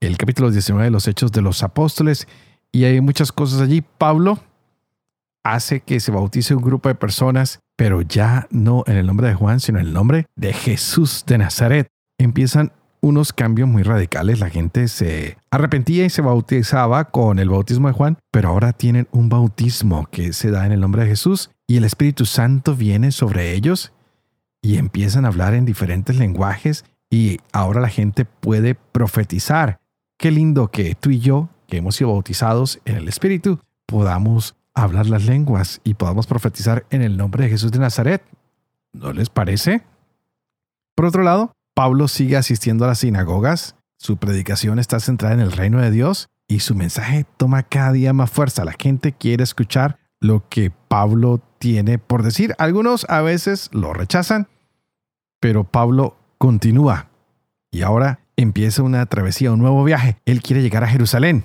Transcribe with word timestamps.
el 0.00 0.16
capítulo 0.16 0.50
19 0.50 0.84
de 0.84 0.90
los 0.90 1.08
Hechos 1.08 1.32
de 1.32 1.42
los 1.42 1.62
Apóstoles 1.62 2.28
y 2.72 2.84
hay 2.84 3.00
muchas 3.00 3.32
cosas 3.32 3.60
allí. 3.60 3.82
Pablo 3.82 4.38
hace 5.44 5.80
que 5.80 6.00
se 6.00 6.10
bautice 6.10 6.54
un 6.54 6.62
grupo 6.62 6.88
de 6.88 6.94
personas, 6.94 7.60
pero 7.76 8.02
ya 8.02 8.46
no 8.50 8.84
en 8.86 8.96
el 8.96 9.06
nombre 9.06 9.28
de 9.28 9.34
Juan, 9.34 9.60
sino 9.60 9.78
en 9.78 9.86
el 9.86 9.92
nombre 9.92 10.26
de 10.36 10.52
Jesús 10.52 11.24
de 11.26 11.38
Nazaret. 11.38 11.86
Empiezan 12.18 12.72
unos 13.04 13.32
cambios 13.32 13.68
muy 13.68 13.82
radicales. 13.82 14.40
La 14.40 14.48
gente 14.48 14.88
se 14.88 15.36
arrepentía 15.50 16.04
y 16.06 16.10
se 16.10 16.22
bautizaba 16.22 17.04
con 17.10 17.38
el 17.38 17.50
bautismo 17.50 17.88
de 17.88 17.94
Juan, 17.94 18.18
pero 18.30 18.48
ahora 18.48 18.72
tienen 18.72 19.06
un 19.12 19.28
bautismo 19.28 20.08
que 20.10 20.32
se 20.32 20.50
da 20.50 20.64
en 20.66 20.72
el 20.72 20.80
nombre 20.80 21.02
de 21.02 21.10
Jesús 21.10 21.50
y 21.66 21.76
el 21.76 21.84
Espíritu 21.84 22.24
Santo 22.24 22.74
viene 22.74 23.12
sobre 23.12 23.52
ellos 23.52 23.92
y 24.62 24.78
empiezan 24.78 25.26
a 25.26 25.28
hablar 25.28 25.54
en 25.54 25.66
diferentes 25.66 26.16
lenguajes 26.16 26.84
y 27.10 27.38
ahora 27.52 27.80
la 27.80 27.88
gente 27.88 28.24
puede 28.24 28.74
profetizar. 28.74 29.78
Qué 30.24 30.30
lindo 30.30 30.70
que 30.70 30.94
tú 30.94 31.10
y 31.10 31.20
yo, 31.20 31.50
que 31.66 31.76
hemos 31.76 31.96
sido 31.96 32.12
bautizados 32.12 32.80
en 32.86 32.96
el 32.96 33.08
Espíritu, 33.08 33.60
podamos 33.84 34.56
hablar 34.72 35.04
las 35.04 35.26
lenguas 35.26 35.82
y 35.84 35.92
podamos 35.92 36.26
profetizar 36.26 36.86
en 36.88 37.02
el 37.02 37.18
nombre 37.18 37.44
de 37.44 37.50
Jesús 37.50 37.70
de 37.72 37.78
Nazaret. 37.78 38.22
¿No 38.94 39.12
les 39.12 39.28
parece? 39.28 39.82
Por 40.94 41.04
otro 41.04 41.24
lado, 41.24 41.52
Pablo 41.74 42.08
sigue 42.08 42.38
asistiendo 42.38 42.86
a 42.86 42.88
las 42.88 43.00
sinagogas, 43.00 43.76
su 43.98 44.16
predicación 44.16 44.78
está 44.78 44.98
centrada 44.98 45.34
en 45.34 45.40
el 45.40 45.52
reino 45.52 45.78
de 45.78 45.90
Dios 45.90 46.30
y 46.48 46.60
su 46.60 46.74
mensaje 46.74 47.26
toma 47.36 47.62
cada 47.62 47.92
día 47.92 48.14
más 48.14 48.30
fuerza. 48.30 48.64
La 48.64 48.76
gente 48.80 49.12
quiere 49.12 49.44
escuchar 49.44 49.98
lo 50.20 50.48
que 50.48 50.70
Pablo 50.88 51.42
tiene 51.58 51.98
por 51.98 52.22
decir. 52.22 52.54
Algunos 52.56 53.04
a 53.10 53.20
veces 53.20 53.68
lo 53.74 53.92
rechazan, 53.92 54.48
pero 55.38 55.64
Pablo 55.64 56.16
continúa 56.38 57.10
y 57.70 57.82
ahora 57.82 58.23
empieza 58.36 58.82
una 58.82 59.06
travesía, 59.06 59.52
un 59.52 59.60
nuevo 59.60 59.84
viaje. 59.84 60.18
Él 60.24 60.42
quiere 60.42 60.62
llegar 60.62 60.84
a 60.84 60.88
Jerusalén. 60.88 61.44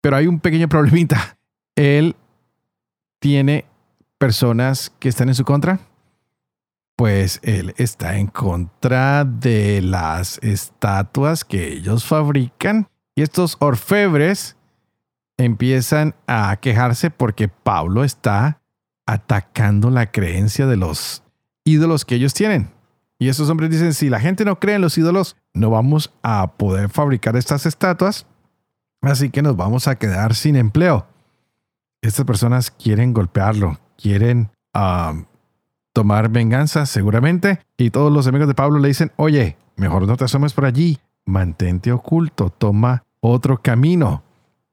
Pero 0.00 0.16
hay 0.16 0.26
un 0.26 0.40
pequeño 0.40 0.68
problemita. 0.68 1.38
Él 1.76 2.16
tiene 3.20 3.64
personas 4.18 4.92
que 4.98 5.08
están 5.08 5.28
en 5.28 5.34
su 5.34 5.44
contra. 5.44 5.80
Pues 6.96 7.40
él 7.42 7.74
está 7.76 8.18
en 8.18 8.26
contra 8.26 9.24
de 9.24 9.82
las 9.82 10.38
estatuas 10.42 11.44
que 11.44 11.72
ellos 11.72 12.04
fabrican. 12.04 12.88
Y 13.14 13.22
estos 13.22 13.56
orfebres 13.60 14.56
empiezan 15.36 16.14
a 16.26 16.56
quejarse 16.60 17.10
porque 17.10 17.48
Pablo 17.48 18.04
está 18.04 18.60
atacando 19.06 19.90
la 19.90 20.10
creencia 20.10 20.66
de 20.66 20.76
los 20.76 21.22
ídolos 21.64 22.04
que 22.04 22.16
ellos 22.16 22.34
tienen. 22.34 22.70
Y 23.18 23.28
esos 23.28 23.50
hombres 23.50 23.70
dicen, 23.70 23.94
si 23.94 24.08
la 24.08 24.20
gente 24.20 24.44
no 24.44 24.60
cree 24.60 24.76
en 24.76 24.82
los 24.82 24.96
ídolos, 24.96 25.36
no 25.52 25.70
vamos 25.70 26.12
a 26.22 26.52
poder 26.56 26.88
fabricar 26.88 27.36
estas 27.36 27.66
estatuas, 27.66 28.26
así 29.02 29.30
que 29.30 29.42
nos 29.42 29.56
vamos 29.56 29.88
a 29.88 29.96
quedar 29.96 30.34
sin 30.34 30.54
empleo. 30.54 31.06
Estas 32.00 32.24
personas 32.24 32.70
quieren 32.70 33.12
golpearlo, 33.12 33.78
quieren 33.96 34.50
ah, 34.72 35.14
tomar 35.92 36.28
venganza 36.28 36.86
seguramente, 36.86 37.60
y 37.76 37.90
todos 37.90 38.12
los 38.12 38.28
amigos 38.28 38.46
de 38.46 38.54
Pablo 38.54 38.78
le 38.78 38.88
dicen, 38.88 39.10
oye, 39.16 39.56
mejor 39.76 40.06
no 40.06 40.16
te 40.16 40.24
asomes 40.24 40.52
por 40.52 40.64
allí, 40.64 41.00
mantente 41.24 41.90
oculto, 41.90 42.50
toma 42.50 43.02
otro 43.20 43.60
camino. 43.60 44.22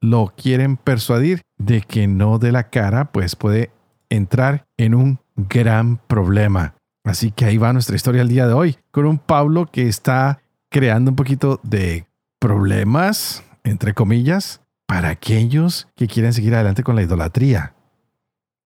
Lo 0.00 0.32
quieren 0.36 0.76
persuadir 0.76 1.42
de 1.58 1.80
que 1.80 2.06
no 2.06 2.38
de 2.38 2.52
la 2.52 2.70
cara, 2.70 3.06
pues 3.06 3.34
puede 3.34 3.70
entrar 4.08 4.66
en 4.76 4.94
un 4.94 5.18
gran 5.34 5.96
problema. 5.96 6.74
Así 7.06 7.30
que 7.30 7.44
ahí 7.44 7.56
va 7.56 7.72
nuestra 7.72 7.94
historia 7.94 8.22
el 8.22 8.28
día 8.28 8.48
de 8.48 8.52
hoy, 8.52 8.78
con 8.90 9.06
un 9.06 9.18
Pablo 9.18 9.66
que 9.66 9.88
está 9.88 10.42
creando 10.68 11.12
un 11.12 11.16
poquito 11.16 11.60
de 11.62 12.04
problemas, 12.40 13.44
entre 13.62 13.94
comillas, 13.94 14.60
para 14.86 15.10
aquellos 15.10 15.86
que 15.94 16.08
quieren 16.08 16.32
seguir 16.32 16.56
adelante 16.56 16.82
con 16.82 16.96
la 16.96 17.02
idolatría. 17.02 17.74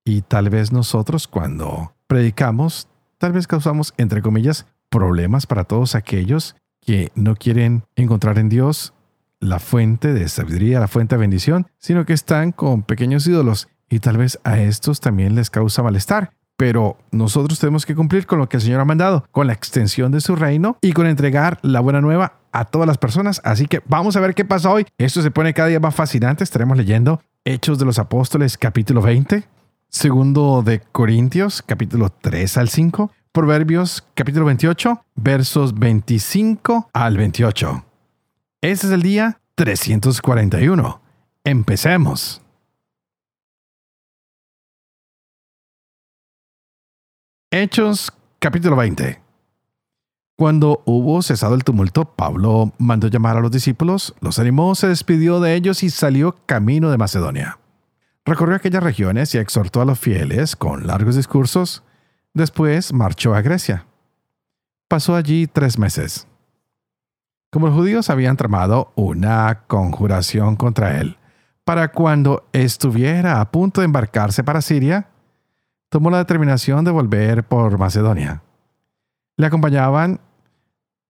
Y 0.06 0.22
tal 0.22 0.48
vez 0.48 0.72
nosotros 0.72 1.28
cuando 1.28 1.94
predicamos, 2.06 2.88
tal 3.18 3.32
vez 3.32 3.46
causamos, 3.46 3.92
entre 3.98 4.22
comillas, 4.22 4.66
problemas 4.88 5.46
para 5.46 5.64
todos 5.64 5.94
aquellos 5.94 6.56
que 6.80 7.12
no 7.14 7.36
quieren 7.36 7.84
encontrar 7.94 8.38
en 8.38 8.48
Dios 8.48 8.94
la 9.38 9.58
fuente 9.58 10.14
de 10.14 10.26
sabiduría, 10.30 10.80
la 10.80 10.88
fuente 10.88 11.16
de 11.16 11.20
bendición, 11.20 11.66
sino 11.76 12.06
que 12.06 12.14
están 12.14 12.52
con 12.52 12.84
pequeños 12.84 13.26
ídolos 13.26 13.68
y 13.90 14.00
tal 14.00 14.16
vez 14.16 14.40
a 14.44 14.58
estos 14.58 15.00
también 15.00 15.34
les 15.34 15.50
causa 15.50 15.82
malestar 15.82 16.32
pero 16.60 16.98
nosotros 17.10 17.58
tenemos 17.58 17.86
que 17.86 17.94
cumplir 17.94 18.26
con 18.26 18.38
lo 18.38 18.46
que 18.46 18.58
el 18.58 18.62
Señor 18.62 18.82
ha 18.82 18.84
mandado, 18.84 19.24
con 19.30 19.46
la 19.46 19.54
extensión 19.54 20.12
de 20.12 20.20
su 20.20 20.36
reino 20.36 20.76
y 20.82 20.92
con 20.92 21.06
entregar 21.06 21.58
la 21.62 21.80
buena 21.80 22.02
nueva 22.02 22.34
a 22.52 22.66
todas 22.66 22.86
las 22.86 22.98
personas. 22.98 23.40
Así 23.44 23.66
que 23.66 23.80
vamos 23.86 24.14
a 24.14 24.20
ver 24.20 24.34
qué 24.34 24.44
pasa 24.44 24.70
hoy. 24.70 24.84
Esto 24.98 25.22
se 25.22 25.30
pone 25.30 25.54
cada 25.54 25.68
día 25.68 25.80
más 25.80 25.94
fascinante. 25.94 26.44
Estaremos 26.44 26.76
leyendo 26.76 27.22
Hechos 27.46 27.78
de 27.78 27.86
los 27.86 27.98
Apóstoles 27.98 28.58
capítulo 28.58 29.00
20, 29.00 29.48
segundo 29.88 30.62
de 30.62 30.80
Corintios 30.80 31.62
capítulo 31.62 32.10
3 32.10 32.58
al 32.58 32.68
5, 32.68 33.10
Proverbios 33.32 34.04
capítulo 34.12 34.44
28, 34.44 35.02
versos 35.14 35.78
25 35.78 36.90
al 36.92 37.16
28. 37.16 37.84
Este 38.60 38.86
es 38.86 38.92
el 38.92 39.00
día 39.00 39.40
341. 39.54 41.00
Empecemos. 41.42 42.42
Hechos 47.52 48.12
capítulo 48.38 48.76
20. 48.76 49.20
Cuando 50.36 50.84
hubo 50.84 51.20
cesado 51.20 51.56
el 51.56 51.64
tumulto, 51.64 52.04
Pablo 52.04 52.72
mandó 52.78 53.08
llamar 53.08 53.36
a 53.36 53.40
los 53.40 53.50
discípulos, 53.50 54.14
los 54.20 54.38
animó, 54.38 54.76
se 54.76 54.86
despidió 54.86 55.40
de 55.40 55.56
ellos 55.56 55.82
y 55.82 55.90
salió 55.90 56.36
camino 56.46 56.92
de 56.92 56.96
Macedonia. 56.96 57.58
Recorrió 58.24 58.54
aquellas 58.54 58.84
regiones 58.84 59.34
y 59.34 59.38
exhortó 59.38 59.80
a 59.80 59.84
los 59.84 59.98
fieles 59.98 60.54
con 60.54 60.86
largos 60.86 61.16
discursos. 61.16 61.82
Después 62.34 62.92
marchó 62.92 63.34
a 63.34 63.42
Grecia. 63.42 63.84
Pasó 64.86 65.16
allí 65.16 65.48
tres 65.48 65.76
meses. 65.76 66.28
Como 67.50 67.66
los 67.66 67.74
judíos 67.74 68.10
habían 68.10 68.36
tramado 68.36 68.92
una 68.94 69.62
conjuración 69.66 70.54
contra 70.54 71.00
él, 71.00 71.16
para 71.64 71.90
cuando 71.90 72.48
estuviera 72.52 73.40
a 73.40 73.50
punto 73.50 73.80
de 73.80 73.86
embarcarse 73.86 74.44
para 74.44 74.62
Siria, 74.62 75.08
tomó 75.90 76.10
la 76.10 76.18
determinación 76.18 76.84
de 76.84 76.90
volver 76.90 77.44
por 77.44 77.76
Macedonia. 77.78 78.42
Le 79.36 79.46
acompañaban 79.46 80.20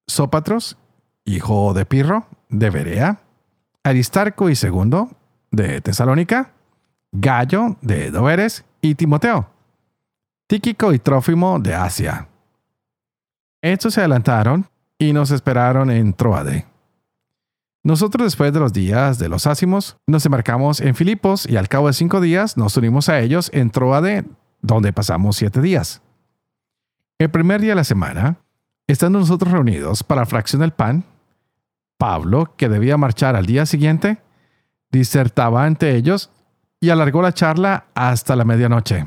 Sópatros, 0.07 0.77
hijo 1.25 1.75
de 1.75 1.87
Pirro, 1.87 2.27
de 2.49 2.71
Berea, 2.71 3.21
Aristarco 3.85 4.51
y 4.51 4.57
segundo, 4.57 5.11
de 5.53 5.81
Tesalónica, 5.81 6.53
Gallo, 7.13 7.77
de 7.83 8.11
Doveres, 8.11 8.65
y 8.83 8.95
Timoteo, 8.95 9.51
Tíquico 10.47 10.93
y 10.93 10.99
Trófimo, 10.99 11.59
de 11.59 11.75
Asia. 11.75 12.29
Estos 13.63 13.95
se 13.95 14.01
adelantaron 14.01 14.67
y 14.99 15.13
nos 15.13 15.31
esperaron 15.31 15.91
en 15.91 16.15
Troade. 16.15 16.67
Nosotros 17.83 18.27
después 18.27 18.53
de 18.53 18.61
los 18.61 18.73
días 18.73 19.19
de 19.19 19.29
los 19.29 19.47
ácimos 19.47 19.99
nos 20.07 20.25
embarcamos 20.25 20.81
en 20.81 20.95
Filipos 20.95 21.47
y 21.49 21.57
al 21.57 21.69
cabo 21.69 21.89
de 21.89 21.93
cinco 21.93 22.21
días 22.21 22.57
nos 22.57 22.77
unimos 22.77 23.09
a 23.09 23.21
ellos 23.21 23.51
en 23.53 23.71
Troade 23.71 24.25
donde 24.63 24.93
pasamos 24.93 25.37
siete 25.37 25.61
días. 25.61 26.03
El 27.19 27.31
primer 27.31 27.61
día 27.61 27.73
de 27.73 27.77
la 27.77 27.85
semana, 27.85 28.39
estando 28.87 29.19
nosotros 29.19 29.53
reunidos 29.53 30.03
para 30.03 30.27
fracción 30.27 30.61
del 30.61 30.73
pan, 30.73 31.05
Pablo, 31.99 32.55
que 32.57 32.69
debía 32.69 32.97
marchar 32.97 33.37
al 33.37 33.47
día 33.47 33.67
siguiente, 33.67 34.23
disertaba 34.91 35.65
ante 35.65 35.95
ellos 35.97 36.31
y 36.81 36.91
alargó 36.91 37.21
la 37.21 37.35
charla 37.35 37.87
hasta 37.95 38.37
la 38.37 38.45
medianoche. 38.45 39.07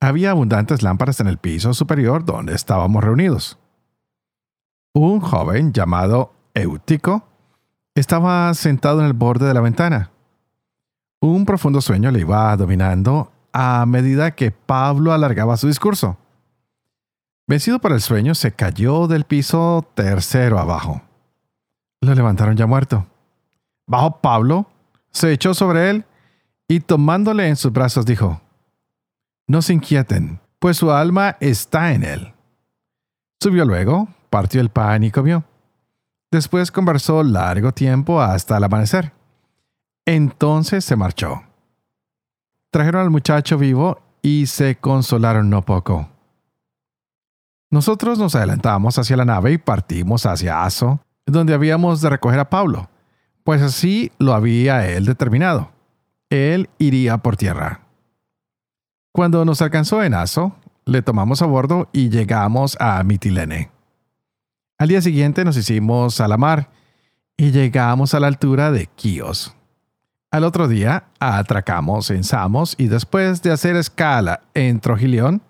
Había 0.00 0.32
abundantes 0.32 0.82
lámparas 0.82 1.20
en 1.20 1.28
el 1.28 1.38
piso 1.38 1.72
superior 1.72 2.24
donde 2.24 2.54
estábamos 2.54 3.02
reunidos. 3.02 3.58
Un 4.92 5.20
joven 5.20 5.72
llamado 5.72 6.32
Eutico 6.52 7.28
estaba 7.94 8.52
sentado 8.54 9.00
en 9.00 9.06
el 9.06 9.12
borde 9.12 9.46
de 9.46 9.54
la 9.54 9.60
ventana. 9.60 10.10
Un 11.20 11.46
profundo 11.46 11.80
sueño 11.80 12.10
le 12.10 12.20
iba 12.20 12.56
dominando 12.56 13.32
a 13.58 13.86
medida 13.86 14.32
que 14.32 14.50
Pablo 14.50 15.14
alargaba 15.14 15.56
su 15.56 15.66
discurso. 15.66 16.18
Vencido 17.46 17.78
por 17.78 17.92
el 17.92 18.02
sueño, 18.02 18.34
se 18.34 18.52
cayó 18.52 19.06
del 19.06 19.24
piso 19.24 19.90
tercero 19.94 20.58
abajo. 20.58 21.00
Lo 22.02 22.14
levantaron 22.14 22.54
ya 22.54 22.66
muerto, 22.66 23.06
bajó 23.86 24.20
Pablo, 24.20 24.68
se 25.10 25.32
echó 25.32 25.54
sobre 25.54 25.88
él 25.88 26.04
y 26.68 26.80
tomándole 26.80 27.48
en 27.48 27.56
sus 27.56 27.72
brazos 27.72 28.04
dijo, 28.04 28.42
No 29.46 29.62
se 29.62 29.72
inquieten, 29.72 30.38
pues 30.58 30.76
su 30.76 30.92
alma 30.92 31.38
está 31.40 31.94
en 31.94 32.02
él. 32.02 32.34
Subió 33.40 33.64
luego, 33.64 34.06
partió 34.28 34.60
el 34.60 34.68
pan 34.68 35.02
y 35.02 35.10
comió. 35.10 35.44
Después 36.30 36.70
conversó 36.70 37.22
largo 37.22 37.72
tiempo 37.72 38.20
hasta 38.20 38.58
el 38.58 38.64
amanecer. 38.64 39.14
Entonces 40.04 40.84
se 40.84 40.94
marchó. 40.94 41.45
Trajeron 42.70 43.02
al 43.02 43.10
muchacho 43.10 43.58
vivo 43.58 44.00
y 44.22 44.46
se 44.46 44.76
consolaron 44.76 45.50
no 45.50 45.62
poco. 45.62 46.08
Nosotros 47.70 48.18
nos 48.18 48.34
adelantamos 48.34 48.98
hacia 48.98 49.16
la 49.16 49.24
nave 49.24 49.52
y 49.52 49.58
partimos 49.58 50.26
hacia 50.26 50.64
Aso, 50.64 51.00
donde 51.26 51.54
habíamos 51.54 52.00
de 52.00 52.10
recoger 52.10 52.38
a 52.38 52.50
Pablo, 52.50 52.88
pues 53.44 53.62
así 53.62 54.12
lo 54.18 54.34
había 54.34 54.88
él 54.88 55.04
determinado. 55.04 55.72
Él 56.30 56.68
iría 56.78 57.18
por 57.18 57.36
tierra. 57.36 57.80
Cuando 59.12 59.44
nos 59.44 59.62
alcanzó 59.62 60.02
en 60.02 60.14
Aso, 60.14 60.56
le 60.84 61.02
tomamos 61.02 61.42
a 61.42 61.46
bordo 61.46 61.88
y 61.92 62.10
llegamos 62.10 62.76
a 62.80 63.02
Mitilene. 63.02 63.70
Al 64.78 64.88
día 64.88 65.00
siguiente 65.00 65.44
nos 65.44 65.56
hicimos 65.56 66.20
a 66.20 66.28
la 66.28 66.36
mar 66.36 66.70
y 67.36 67.50
llegamos 67.50 68.14
a 68.14 68.20
la 68.20 68.26
altura 68.26 68.70
de 68.70 68.86
Quíos. 68.86 69.56
Al 70.36 70.44
otro 70.44 70.68
día 70.68 71.04
atracamos 71.18 72.10
en 72.10 72.22
Samos 72.22 72.74
y 72.76 72.88
después 72.88 73.40
de 73.40 73.52
hacer 73.52 73.74
escala 73.74 74.42
en 74.52 74.80
Trojilión, 74.80 75.40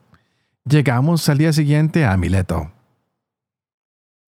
llegamos 0.65 1.29
al 1.29 1.39
día 1.39 1.53
siguiente 1.53 2.05
a 2.05 2.17
Mileto. 2.17 2.71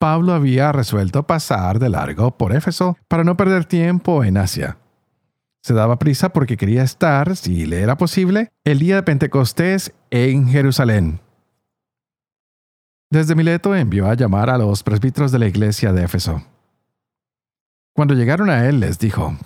Pablo 0.01 0.33
había 0.33 0.73
resuelto 0.73 1.29
pasar 1.29 1.79
de 1.79 1.91
largo 1.91 2.37
por 2.37 2.53
Éfeso 2.53 2.99
para 3.07 3.23
no 3.23 3.37
perder 3.37 3.67
tiempo 3.67 4.25
en 4.25 4.37
Asia. 4.37 4.79
Se 5.63 5.75
daba 5.75 6.01
prisa 6.01 6.31
porque 6.31 6.57
quería 6.57 6.83
estar, 6.83 7.37
si 7.37 7.65
le 7.65 7.81
era 7.81 7.97
posible, 7.97 8.49
el 8.65 8.81
día 8.81 8.97
de 8.97 9.05
Pentecostés 9.05 9.95
en 10.11 10.49
Jerusalén. 10.49 11.21
Desde 13.13 13.37
Mileto 13.37 13.77
envió 13.77 14.09
a 14.09 14.15
llamar 14.15 14.51
a 14.51 14.59
los 14.59 14.83
presbíteros 14.83 15.31
de 15.31 15.39
la 15.39 15.47
iglesia 15.47 15.93
de 15.93 16.03
Éfeso. 16.03 16.43
Cuando 17.95 18.15
llegaron 18.15 18.51
a 18.51 18.69
él 18.69 18.81
les 18.81 18.99
dijo, 18.99 19.37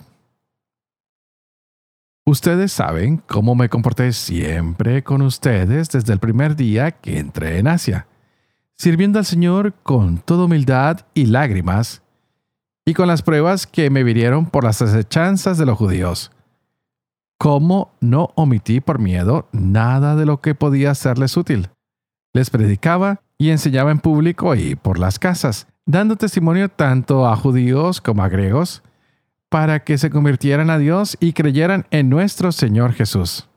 Ustedes 2.24 2.70
saben 2.70 3.20
cómo 3.26 3.56
me 3.56 3.68
comporté 3.68 4.12
siempre 4.12 5.02
con 5.02 5.22
ustedes 5.22 5.90
desde 5.90 6.12
el 6.12 6.20
primer 6.20 6.54
día 6.54 6.92
que 6.92 7.18
entré 7.18 7.58
en 7.58 7.66
Asia, 7.66 8.06
sirviendo 8.76 9.18
al 9.18 9.24
Señor 9.24 9.74
con 9.82 10.18
toda 10.18 10.44
humildad 10.44 11.00
y 11.14 11.26
lágrimas, 11.26 12.02
y 12.86 12.94
con 12.94 13.08
las 13.08 13.22
pruebas 13.22 13.66
que 13.66 13.90
me 13.90 14.04
vinieron 14.04 14.46
por 14.46 14.62
las 14.62 14.80
acechanzas 14.82 15.58
de 15.58 15.66
los 15.66 15.76
judíos. 15.76 16.30
Cómo 17.38 17.92
no 18.00 18.30
omití 18.36 18.80
por 18.80 19.00
miedo 19.00 19.48
nada 19.50 20.14
de 20.14 20.24
lo 20.24 20.40
que 20.40 20.54
podía 20.54 20.94
serles 20.94 21.36
útil. 21.36 21.70
Les 22.32 22.50
predicaba 22.50 23.20
y 23.36 23.50
enseñaba 23.50 23.90
en 23.90 23.98
público 23.98 24.54
y 24.54 24.76
por 24.76 25.00
las 25.00 25.18
casas, 25.18 25.66
dando 25.86 26.14
testimonio 26.14 26.68
tanto 26.68 27.26
a 27.26 27.34
judíos 27.34 28.00
como 28.00 28.22
a 28.22 28.28
griegos, 28.28 28.84
para 29.52 29.84
que 29.84 29.98
se 29.98 30.08
convirtieran 30.08 30.70
a 30.70 30.78
Dios 30.78 31.18
y 31.20 31.34
creyeran 31.34 31.84
en 31.90 32.08
nuestro 32.08 32.52
Señor 32.52 32.94
Jesús. 32.94 33.50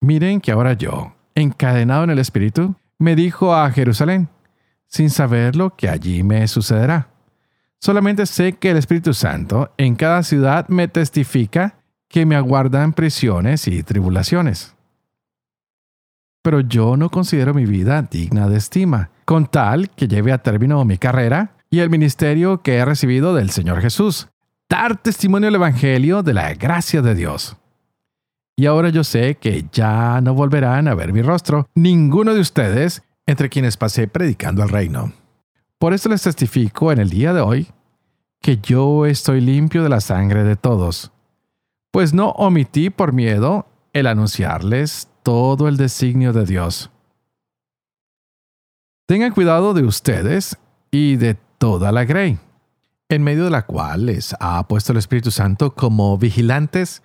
Miren 0.00 0.40
que 0.40 0.52
ahora 0.52 0.74
yo, 0.74 1.16
encadenado 1.34 2.04
en 2.04 2.10
el 2.10 2.20
Espíritu, 2.20 2.76
me 2.96 3.16
dijo 3.16 3.52
a 3.52 3.68
Jerusalén, 3.72 4.28
sin 4.86 5.10
saber 5.10 5.56
lo 5.56 5.74
que 5.74 5.88
allí 5.88 6.22
me 6.22 6.46
sucederá. 6.46 7.08
Solamente 7.80 8.24
sé 8.24 8.52
que 8.52 8.70
el 8.70 8.76
Espíritu 8.76 9.14
Santo 9.14 9.72
en 9.76 9.96
cada 9.96 10.22
ciudad 10.22 10.68
me 10.68 10.86
testifica 10.86 11.74
que 12.08 12.24
me 12.24 12.36
aguardan 12.36 12.92
prisiones 12.92 13.66
y 13.66 13.82
tribulaciones. 13.82 14.76
Pero 16.40 16.60
yo 16.60 16.96
no 16.96 17.10
considero 17.10 17.52
mi 17.52 17.66
vida 17.66 18.00
digna 18.02 18.48
de 18.48 18.58
estima, 18.58 19.10
con 19.24 19.46
tal 19.46 19.90
que 19.90 20.06
lleve 20.06 20.30
a 20.30 20.38
término 20.38 20.84
mi 20.84 20.98
carrera 20.98 21.56
y 21.70 21.78
el 21.78 21.88
ministerio 21.88 22.62
que 22.62 22.76
he 22.76 22.84
recibido 22.84 23.34
del 23.34 23.50
Señor 23.50 23.80
Jesús, 23.80 24.28
dar 24.68 25.00
testimonio 25.00 25.48
al 25.48 25.54
Evangelio 25.54 26.22
de 26.22 26.34
la 26.34 26.52
gracia 26.54 27.00
de 27.00 27.14
Dios. 27.14 27.56
Y 28.56 28.66
ahora 28.66 28.88
yo 28.90 29.04
sé 29.04 29.36
que 29.36 29.66
ya 29.72 30.20
no 30.20 30.34
volverán 30.34 30.88
a 30.88 30.94
ver 30.94 31.12
mi 31.12 31.22
rostro 31.22 31.68
ninguno 31.74 32.34
de 32.34 32.40
ustedes 32.40 33.02
entre 33.24 33.48
quienes 33.48 33.76
pasé 33.76 34.08
predicando 34.08 34.62
el 34.62 34.68
reino. 34.68 35.12
Por 35.78 35.94
eso 35.94 36.08
les 36.08 36.22
testifico 36.22 36.92
en 36.92 36.98
el 36.98 37.08
día 37.08 37.32
de 37.32 37.40
hoy 37.40 37.68
que 38.40 38.58
yo 38.58 39.06
estoy 39.06 39.40
limpio 39.40 39.82
de 39.82 39.88
la 39.88 40.00
sangre 40.00 40.44
de 40.44 40.56
todos, 40.56 41.12
pues 41.90 42.12
no 42.12 42.30
omití 42.30 42.90
por 42.90 43.12
miedo 43.12 43.66
el 43.92 44.06
anunciarles 44.06 45.08
todo 45.22 45.68
el 45.68 45.76
designio 45.76 46.32
de 46.32 46.44
Dios. 46.44 46.90
Tengan 49.06 49.32
cuidado 49.32 49.74
de 49.74 49.84
ustedes 49.84 50.56
y 50.90 51.16
de 51.16 51.36
toda 51.60 51.92
la 51.92 52.06
grey, 52.06 52.38
en 53.10 53.22
medio 53.22 53.44
de 53.44 53.50
la 53.50 53.66
cual 53.66 54.06
les 54.06 54.34
ha 54.40 54.66
puesto 54.66 54.92
el 54.92 54.98
Espíritu 54.98 55.30
Santo 55.30 55.74
como 55.74 56.16
vigilantes 56.16 57.02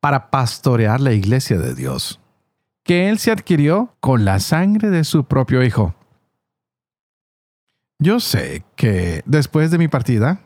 para 0.00 0.30
pastorear 0.30 0.98
la 1.02 1.12
iglesia 1.12 1.58
de 1.58 1.74
Dios, 1.74 2.18
que 2.84 3.10
Él 3.10 3.18
se 3.18 3.30
adquirió 3.30 3.94
con 4.00 4.24
la 4.24 4.40
sangre 4.40 4.88
de 4.88 5.04
su 5.04 5.24
propio 5.24 5.62
Hijo. 5.62 5.94
Yo 7.98 8.18
sé 8.18 8.64
que 8.76 9.22
después 9.26 9.70
de 9.70 9.76
mi 9.76 9.88
partida, 9.88 10.40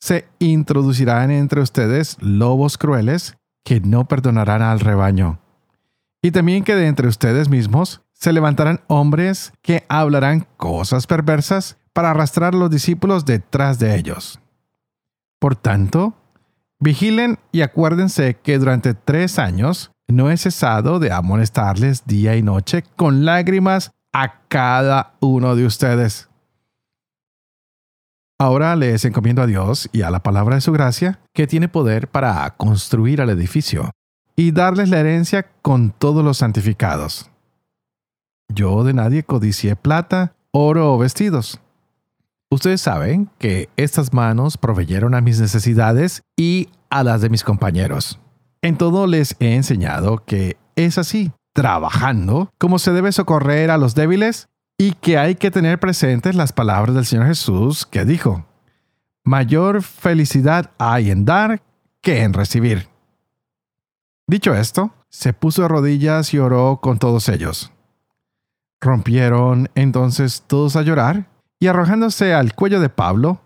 se 0.00 0.26
introducirán 0.40 1.30
entre 1.30 1.60
ustedes 1.60 2.16
lobos 2.20 2.76
crueles 2.76 3.36
que 3.64 3.80
no 3.80 4.08
perdonarán 4.08 4.62
al 4.62 4.80
rebaño. 4.80 5.38
Y 6.22 6.32
también 6.32 6.64
que 6.64 6.74
de 6.74 6.88
entre 6.88 7.06
ustedes 7.06 7.48
mismos 7.48 8.02
se 8.14 8.32
levantarán 8.32 8.80
hombres 8.88 9.52
que 9.62 9.84
hablarán 9.88 10.48
cosas 10.56 11.06
perversas 11.06 11.76
para 11.92 12.10
arrastrar 12.10 12.54
a 12.54 12.58
los 12.58 12.70
discípulos 12.70 13.24
detrás 13.24 13.78
de 13.78 13.96
ellos. 13.96 14.40
Por 15.40 15.56
tanto, 15.56 16.14
vigilen 16.78 17.38
y 17.52 17.62
acuérdense 17.62 18.36
que 18.42 18.58
durante 18.58 18.94
tres 18.94 19.38
años 19.38 19.90
no 20.08 20.30
he 20.30 20.36
cesado 20.36 20.98
de 20.98 21.12
amonestarles 21.12 22.06
día 22.06 22.36
y 22.36 22.42
noche 22.42 22.84
con 22.96 23.24
lágrimas 23.24 23.92
a 24.12 24.42
cada 24.48 25.14
uno 25.20 25.56
de 25.56 25.66
ustedes. 25.66 26.28
Ahora 28.38 28.74
les 28.74 29.04
encomiendo 29.04 29.42
a 29.42 29.46
Dios 29.46 29.88
y 29.92 30.02
a 30.02 30.10
la 30.10 30.22
palabra 30.22 30.54
de 30.54 30.62
su 30.62 30.72
gracia, 30.72 31.20
que 31.34 31.46
tiene 31.46 31.68
poder 31.68 32.08
para 32.08 32.48
construir 32.56 33.20
el 33.20 33.28
edificio 33.30 33.90
y 34.34 34.52
darles 34.52 34.88
la 34.88 35.00
herencia 35.00 35.52
con 35.60 35.90
todos 35.90 36.24
los 36.24 36.38
santificados. 36.38 37.30
Yo 38.52 38.82
de 38.82 38.94
nadie 38.94 39.22
codicié 39.22 39.76
plata, 39.76 40.32
oro 40.52 40.94
o 40.94 40.98
vestidos 40.98 41.60
Ustedes 42.52 42.80
saben 42.80 43.30
que 43.38 43.68
estas 43.76 44.12
manos 44.12 44.56
proveyeron 44.56 45.14
a 45.14 45.20
mis 45.20 45.38
necesidades 45.40 46.22
y 46.36 46.68
a 46.90 47.04
las 47.04 47.20
de 47.20 47.30
mis 47.30 47.44
compañeros. 47.44 48.18
En 48.60 48.76
todo 48.76 49.06
les 49.06 49.36
he 49.38 49.54
enseñado 49.54 50.24
que 50.24 50.56
es 50.74 50.98
así, 50.98 51.30
trabajando, 51.52 52.50
como 52.58 52.80
se 52.80 52.92
debe 52.92 53.12
socorrer 53.12 53.70
a 53.70 53.78
los 53.78 53.94
débiles 53.94 54.48
y 54.76 54.92
que 54.94 55.16
hay 55.16 55.36
que 55.36 55.52
tener 55.52 55.78
presentes 55.78 56.34
las 56.34 56.52
palabras 56.52 56.96
del 56.96 57.06
Señor 57.06 57.26
Jesús 57.26 57.86
que 57.86 58.04
dijo, 58.04 58.44
mayor 59.22 59.82
felicidad 59.84 60.72
hay 60.78 61.12
en 61.12 61.24
dar 61.24 61.62
que 62.00 62.24
en 62.24 62.32
recibir. 62.32 62.88
Dicho 64.26 64.56
esto, 64.56 64.92
se 65.08 65.32
puso 65.32 65.64
a 65.64 65.68
rodillas 65.68 66.34
y 66.34 66.38
oró 66.38 66.80
con 66.82 66.98
todos 66.98 67.28
ellos. 67.28 67.70
Rompieron 68.80 69.70
entonces 69.76 70.42
todos 70.48 70.74
a 70.74 70.82
llorar 70.82 71.28
y 71.60 71.66
arrojándose 71.66 72.32
al 72.32 72.54
cuello 72.54 72.80
de 72.80 72.88
Pablo, 72.88 73.42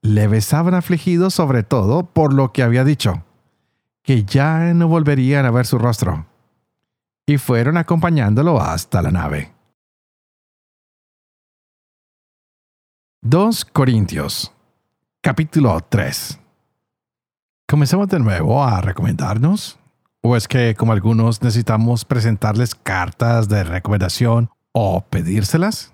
le 0.00 0.26
besaban 0.26 0.74
afligidos 0.74 1.34
sobre 1.34 1.62
todo 1.62 2.04
por 2.04 2.32
lo 2.32 2.50
que 2.50 2.62
había 2.62 2.82
dicho, 2.82 3.24
que 4.02 4.24
ya 4.24 4.72
no 4.72 4.88
volverían 4.88 5.44
a 5.44 5.50
ver 5.50 5.66
su 5.66 5.78
rostro, 5.78 6.26
y 7.26 7.36
fueron 7.36 7.76
acompañándolo 7.76 8.58
hasta 8.60 9.02
la 9.02 9.10
nave. 9.10 9.52
2 13.20 13.66
Corintios, 13.66 14.52
capítulo 15.20 15.78
3. 15.86 16.40
¿Comenzamos 17.68 18.08
de 18.08 18.18
nuevo 18.18 18.64
a 18.64 18.80
recomendarnos? 18.80 19.78
¿O 20.22 20.36
es 20.36 20.48
que, 20.48 20.74
como 20.74 20.92
algunos, 20.92 21.42
necesitamos 21.42 22.06
presentarles 22.06 22.74
cartas 22.74 23.48
de 23.50 23.62
recomendación 23.62 24.48
o 24.72 25.02
pedírselas? 25.02 25.92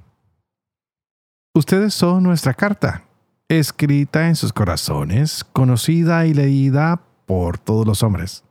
Ustedes 1.56 1.94
son 1.94 2.25
nuestra 2.25 2.52
carta, 2.52 3.04
escrita 3.49 4.26
en 4.26 4.34
sus 4.34 4.52
corazones, 4.52 5.44
conocida 5.44 6.26
y 6.26 6.34
leída 6.34 7.02
por 7.26 7.58
todos 7.58 7.87
los 7.87 8.02
hombres. 8.02 8.42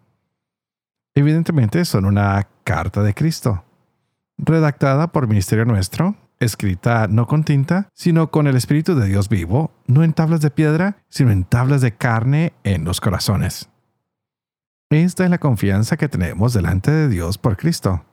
Evidentemente 1.13 1.83
son 1.83 2.05
una 2.05 2.47
carta 2.63 3.03
de 3.03 3.13
Cristo, 3.13 3.65
redactada 4.37 5.11
por 5.11 5.27
ministerio 5.27 5.65
nuestro, 5.65 6.15
escrita 6.39 7.07
no 7.09 7.27
con 7.27 7.43
tinta, 7.43 7.89
sino 7.93 8.31
con 8.31 8.47
el 8.47 8.55
Espíritu 8.55 8.95
de 8.95 9.09
Dios 9.09 9.27
vivo, 9.27 9.71
no 9.85 10.05
en 10.05 10.13
tablas 10.13 10.39
de 10.39 10.51
piedra, 10.51 11.03
sino 11.09 11.31
en 11.31 11.43
tablas 11.43 11.81
de 11.81 11.91
carne 11.91 12.53
en 12.63 12.85
los 12.85 13.01
corazones. 13.01 13.67
Esta 14.89 15.25
es 15.25 15.29
la 15.29 15.39
confianza 15.39 15.97
que 15.97 16.07
tenemos 16.07 16.53
delante 16.53 16.89
de 16.89 17.09
Dios 17.09 17.37
por 17.37 17.57
Cristo. 17.57 18.05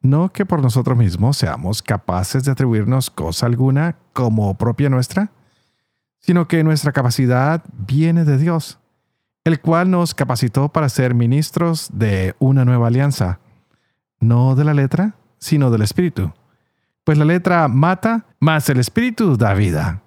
No 0.00 0.32
que 0.32 0.46
por 0.46 0.62
nosotros 0.62 0.96
mismos 0.96 1.36
seamos 1.36 1.82
capaces 1.82 2.44
de 2.44 2.52
atribuirnos 2.52 3.10
cosa 3.10 3.46
alguna 3.46 3.96
como 4.12 4.56
propia 4.56 4.88
nuestra, 4.88 5.32
sino 6.20 6.46
que 6.46 6.62
nuestra 6.62 6.92
capacidad 6.92 7.64
viene 7.72 8.24
de 8.24 8.38
Dios, 8.38 8.78
el 9.44 9.60
cual 9.60 9.90
nos 9.90 10.14
capacitó 10.14 10.68
para 10.68 10.88
ser 10.88 11.14
ministros 11.14 11.90
de 11.92 12.36
una 12.38 12.64
nueva 12.64 12.88
alianza, 12.88 13.40
no 14.20 14.54
de 14.54 14.64
la 14.64 14.74
letra, 14.74 15.14
sino 15.38 15.70
del 15.70 15.82
Espíritu. 15.82 16.32
Pues 17.04 17.18
la 17.18 17.24
letra 17.24 17.66
mata, 17.68 18.26
mas 18.38 18.68
el 18.68 18.78
Espíritu 18.78 19.36
da 19.36 19.54
vida. 19.54 20.02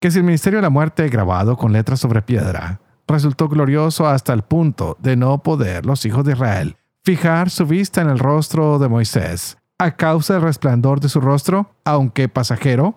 Que 0.00 0.10
si 0.10 0.18
el 0.18 0.24
ministerio 0.24 0.58
de 0.58 0.62
la 0.62 0.70
muerte 0.70 1.08
grabado 1.08 1.56
con 1.56 1.72
letras 1.72 2.00
sobre 2.00 2.22
piedra 2.22 2.80
resultó 3.06 3.48
glorioso 3.48 4.06
hasta 4.06 4.32
el 4.32 4.42
punto 4.42 4.96
de 5.00 5.16
no 5.16 5.42
poder 5.42 5.86
los 5.86 6.04
hijos 6.04 6.24
de 6.24 6.32
Israel 6.32 6.76
fijar 7.04 7.50
su 7.50 7.66
vista 7.66 8.00
en 8.00 8.08
el 8.08 8.18
rostro 8.18 8.78
de 8.78 8.88
Moisés 8.88 9.56
a 9.78 9.96
causa 9.96 10.34
del 10.34 10.42
resplandor 10.42 11.00
de 11.00 11.08
su 11.08 11.20
rostro, 11.20 11.74
aunque 11.84 12.28
pasajero, 12.28 12.94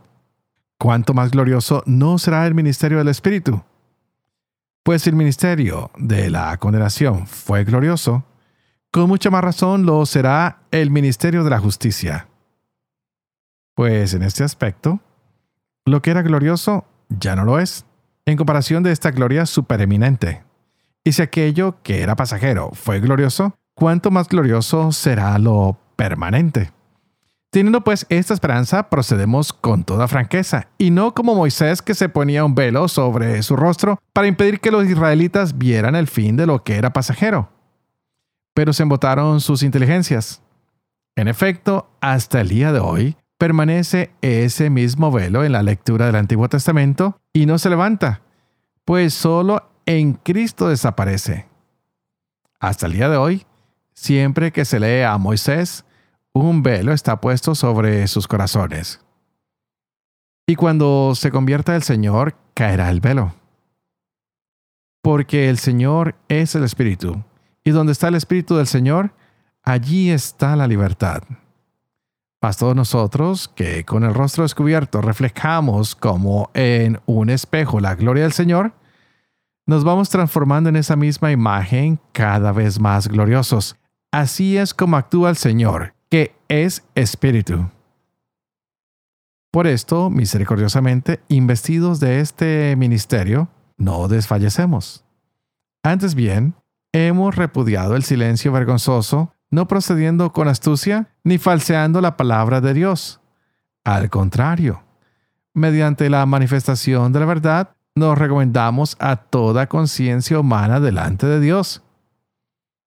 ¿cuánto 0.78 1.16
más 1.16 1.32
glorioso 1.32 1.82
no 1.88 2.20
será 2.20 2.46
el 2.46 2.54
ministerio 2.54 3.00
del 3.00 3.08
Espíritu? 3.08 3.64
Pues 4.84 5.08
el 5.08 5.16
ministerio 5.16 5.90
de 5.98 6.30
la 6.30 6.56
condenación 6.58 7.26
fue 7.26 7.64
glorioso, 7.64 8.24
con 8.92 9.08
mucha 9.08 9.32
más 9.32 9.44
razón 9.44 9.88
lo 9.88 10.06
será 10.06 10.62
el 10.70 10.92
ministerio 10.92 11.44
de 11.44 11.50
la 11.50 11.60
justicia. 11.60 12.28
Pues 13.74 14.14
en 14.14 14.22
este 14.22 14.44
aspecto, 14.44 15.00
lo 15.86 16.04
que 16.04 16.12
era 16.12 16.22
glorioso 16.22 16.86
ya 17.10 17.36
no 17.36 17.46
lo 17.46 17.60
es 17.60 17.86
en 18.26 18.38
comparación 18.38 18.84
de 18.84 18.92
esta 18.92 19.10
gloria 19.10 19.48
supereminente. 19.48 20.44
Y 21.04 21.14
si 21.14 21.22
aquello 21.24 21.82
que 21.82 22.02
era 22.02 22.16
pasajero 22.16 22.72
fue 22.74 23.00
glorioso, 23.00 23.58
¿cuánto 23.76 24.10
más 24.10 24.28
glorioso 24.28 24.92
será 24.92 25.38
lo 25.38 25.78
permanente? 25.96 26.72
Teniendo 27.52 27.82
pues 27.86 28.06
esta 28.10 28.34
esperanza, 28.34 28.90
procedemos 28.90 29.54
con 29.54 29.86
toda 29.86 30.10
franqueza, 30.10 30.68
y 30.78 30.92
no 30.92 31.14
como 31.14 31.36
Moisés 31.36 31.82
que 31.82 31.94
se 31.94 32.10
ponía 32.10 32.44
un 32.44 32.56
velo 32.56 32.90
sobre 32.90 33.42
su 33.44 33.56
rostro 33.56 34.00
para 34.12 34.28
impedir 34.28 34.60
que 34.60 34.72
los 34.72 34.86
israelitas 34.86 35.58
vieran 35.58 35.96
el 35.96 36.08
fin 36.08 36.36
de 36.36 36.48
lo 36.48 36.64
que 36.64 36.76
era 36.76 36.92
pasajero. 36.92 37.50
Pero 38.54 38.74
se 38.74 38.84
embotaron 38.84 39.40
sus 39.40 39.64
inteligencias. 39.64 40.42
En 41.16 41.30
efecto, 41.30 41.90
hasta 42.02 42.42
el 42.42 42.50
día 42.50 42.74
de 42.74 42.80
hoy, 42.80 43.16
permanece 43.38 44.12
ese 44.22 44.70
mismo 44.70 45.12
velo 45.12 45.46
en 45.46 45.54
la 45.54 45.64
lectura 45.64 46.08
del 46.08 46.16
Antiguo 46.16 46.50
Testamento 46.50 47.22
y 47.32 47.46
no 47.46 47.58
se 47.58 47.70
levanta, 47.70 48.22
pues 48.84 49.14
solo 49.14 49.72
en 49.86 50.14
Cristo 50.14 50.68
desaparece. 50.68 51.48
Hasta 52.60 52.88
el 52.88 52.94
día 52.94 53.08
de 53.08 53.16
hoy, 53.16 53.46
siempre 53.96 54.52
que 54.52 54.66
se 54.66 54.80
lee 54.80 55.02
a 55.02 55.18
Moisés, 55.18 55.86
un 56.34 56.62
velo 56.62 56.94
está 56.94 57.20
puesto 57.20 57.56
sobre 57.56 58.08
sus 58.08 58.28
corazones. 58.28 59.00
Y 60.46 60.56
cuando 60.56 61.14
se 61.16 61.32
convierta 61.32 61.76
el 61.76 61.82
Señor, 61.82 62.36
caerá 62.54 62.92
el 62.92 63.00
velo. 63.00 63.34
Porque 65.02 65.50
el 65.50 65.58
Señor 65.58 66.16
es 66.28 66.54
el 66.56 66.64
Espíritu, 66.64 67.24
y 67.64 67.72
donde 67.72 67.94
está 67.94 68.10
el 68.10 68.16
Espíritu 68.16 68.56
del 68.56 68.68
Señor, 68.68 69.14
allí 69.64 70.12
está 70.12 70.56
la 70.56 70.68
libertad. 70.68 71.24
Mas 72.42 72.58
todos 72.58 72.76
nosotros, 72.76 73.48
que 73.48 73.86
con 73.86 74.04
el 74.04 74.14
rostro 74.14 74.44
descubierto 74.44 75.02
reflejamos 75.02 75.96
como 75.96 76.52
en 76.54 77.00
un 77.08 77.32
espejo 77.32 77.80
la 77.80 77.96
gloria 77.96 78.24
del 78.24 78.34
Señor, 78.34 78.74
nos 79.66 79.84
vamos 79.84 80.10
transformando 80.10 80.70
en 80.70 80.76
esa 80.76 80.96
misma 80.96 81.32
imagen 81.32 82.00
cada 82.12 82.52
vez 82.52 82.80
más 82.80 83.08
gloriosos. 83.08 83.78
Así 84.16 84.58
es 84.58 84.74
como 84.74 84.96
actúa 84.96 85.30
el 85.30 85.36
Señor, 85.36 85.94
que 86.10 86.34
es 86.48 86.86
Espíritu. 86.96 87.70
Por 89.52 89.68
esto, 89.68 90.10
misericordiosamente, 90.10 91.20
investidos 91.28 92.00
de 92.00 92.22
este 92.22 92.78
ministerio, 92.78 93.50
no 93.76 94.08
desfallecemos. 94.08 95.04
Antes 95.84 96.16
bien, 96.16 96.56
hemos 96.94 97.36
repudiado 97.36 97.98
el 97.98 98.04
silencio 98.04 98.54
vergonzoso 98.54 99.34
no 99.52 99.68
procediendo 99.68 100.32
con 100.32 100.48
astucia 100.48 101.10
ni 101.26 101.38
falseando 101.38 102.00
la 102.00 102.16
palabra 102.16 102.62
de 102.62 102.74
Dios. 102.74 103.20
Al 103.84 104.10
contrario, 104.10 104.82
mediante 105.54 106.10
la 106.10 106.26
manifestación 106.26 107.12
de 107.12 107.20
la 107.20 107.26
verdad, 107.26 107.76
nos 107.96 108.18
recomendamos 108.18 108.96
a 109.02 109.18
toda 109.18 109.68
conciencia 109.68 110.40
humana 110.40 110.80
delante 110.80 111.28
de 111.28 111.42
Dios. 111.42 111.85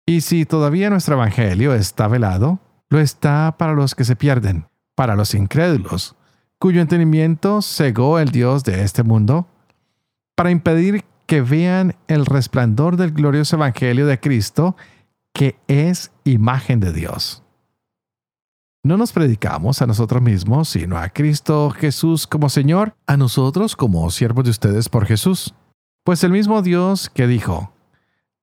Y 0.06 0.22
si 0.22 0.46
todavía 0.46 0.90
nuestro 0.90 1.16
Evangelio 1.16 1.74
está 1.74 2.08
velado, 2.08 2.60
lo 2.90 3.00
está 3.00 3.56
para 3.58 3.74
los 3.74 3.96
que 3.96 4.06
se 4.06 4.16
pierden, 4.16 4.68
para 4.94 5.16
los 5.16 5.34
incrédulos, 5.34 6.16
cuyo 6.60 6.82
entendimiento 6.82 7.62
cegó 7.62 8.20
el 8.20 8.30
Dios 8.30 8.64
de 8.64 8.84
este 8.84 9.04
mundo, 9.04 9.48
para 10.36 10.52
impedir 10.52 11.04
que 11.26 11.42
vean 11.42 11.96
el 12.08 12.26
resplandor 12.26 12.98
del 12.98 13.12
glorioso 13.12 13.56
Evangelio 13.56 14.06
de 14.06 14.20
Cristo 14.20 14.76
que 15.34 15.60
es 15.68 16.12
imagen 16.24 16.80
de 16.80 16.94
Dios. 16.94 17.44
No 18.84 18.98
nos 18.98 19.12
predicamos 19.12 19.82
a 19.82 19.88
nosotros 19.88 20.22
mismos, 20.22 20.70
sino 20.70 20.98
a 20.98 21.10
Cristo 21.10 21.72
Jesús 21.72 22.26
como 22.28 22.50
Señor, 22.50 22.96
a 23.08 23.18
nosotros 23.18 23.76
como 23.76 24.10
siervos 24.12 24.46
de 24.46 24.52
ustedes 24.52 24.88
por 24.88 25.06
Jesús. 25.06 25.56
Pues 26.04 26.24
el 26.24 26.32
mismo 26.32 26.62
Dios 26.62 27.10
que 27.10 27.28
dijo, 27.28 27.75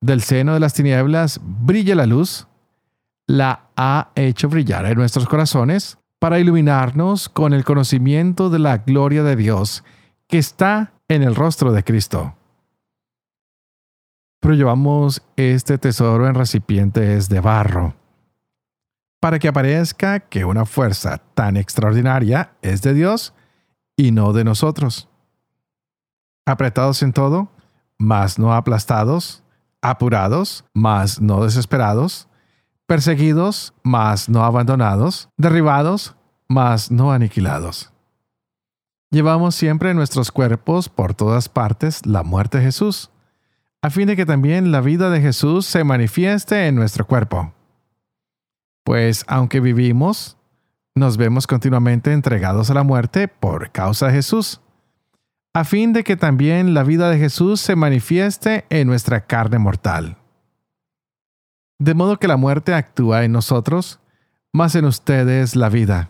del 0.03 0.21
seno 0.21 0.53
de 0.53 0.59
las 0.59 0.73
tinieblas 0.73 1.39
brilla 1.43 1.95
la 1.95 2.05
luz, 2.05 2.47
la 3.25 3.69
ha 3.75 4.09
hecho 4.15 4.49
brillar 4.49 4.85
en 4.85 4.97
nuestros 4.97 5.27
corazones 5.27 5.97
para 6.19 6.39
iluminarnos 6.39 7.29
con 7.29 7.53
el 7.53 7.63
conocimiento 7.63 8.49
de 8.49 8.59
la 8.59 8.77
gloria 8.77 9.23
de 9.23 9.35
Dios 9.35 9.83
que 10.27 10.37
está 10.37 10.93
en 11.07 11.23
el 11.23 11.35
rostro 11.35 11.71
de 11.71 11.83
Cristo 11.83 12.35
pero 14.43 14.55
llevamos 14.55 15.21
este 15.37 15.77
tesoro 15.77 16.27
en 16.27 16.35
recipientes 16.35 17.29
de 17.29 17.39
barro, 17.39 17.95
para 19.21 19.39
que 19.39 19.47
aparezca 19.47 20.19
que 20.19 20.43
una 20.43 20.65
fuerza 20.65 21.17
tan 21.33 21.55
extraordinaria 21.55 22.51
es 22.61 22.81
de 22.81 22.93
Dios 22.93 23.33
y 23.95 24.11
no 24.11 24.33
de 24.33 24.43
nosotros. 24.43 25.07
Apretados 26.45 27.03
en 27.03 27.13
todo, 27.13 27.53
mas 27.97 28.37
no 28.37 28.53
aplastados, 28.53 29.42
apurados, 29.83 30.65
mas 30.73 31.21
no 31.21 31.43
desesperados, 31.43 32.27
perseguidos, 32.87 33.73
mas 33.83 34.29
no 34.29 34.43
abandonados, 34.43 35.29
derribados, 35.37 36.15
mas 36.47 36.89
no 36.89 37.11
aniquilados. 37.11 37.91
Llevamos 39.11 39.53
siempre 39.53 39.91
en 39.91 39.97
nuestros 39.97 40.31
cuerpos 40.31 40.89
por 40.89 41.13
todas 41.13 41.47
partes 41.49 42.05
la 42.05 42.23
muerte 42.23 42.57
de 42.57 42.63
Jesús 42.63 43.11
a 43.83 43.89
fin 43.89 44.07
de 44.07 44.15
que 44.15 44.25
también 44.25 44.71
la 44.71 44.79
vida 44.79 45.09
de 45.09 45.19
Jesús 45.19 45.65
se 45.65 45.83
manifieste 45.83 46.67
en 46.67 46.75
nuestro 46.75 47.05
cuerpo. 47.05 47.53
Pues 48.85 49.25
aunque 49.27 49.59
vivimos, 49.59 50.37
nos 50.95 51.17
vemos 51.17 51.47
continuamente 51.47 52.13
entregados 52.13 52.69
a 52.69 52.75
la 52.75 52.83
muerte 52.83 53.27
por 53.27 53.71
causa 53.71 54.07
de 54.07 54.13
Jesús, 54.13 54.61
a 55.53 55.63
fin 55.63 55.93
de 55.93 56.03
que 56.03 56.17
también 56.17 56.73
la 56.73 56.83
vida 56.83 57.09
de 57.09 57.19
Jesús 57.19 57.61
se 57.61 57.75
manifieste 57.75 58.65
en 58.69 58.87
nuestra 58.87 59.25
carne 59.25 59.59
mortal. 59.59 60.17
De 61.79 61.93
modo 61.93 62.17
que 62.17 62.27
la 62.27 62.37
muerte 62.37 62.73
actúa 62.73 63.23
en 63.23 63.31
nosotros, 63.31 63.99
más 64.51 64.75
en 64.75 64.85
ustedes 64.85 65.55
la 65.55 65.69
vida. 65.69 66.09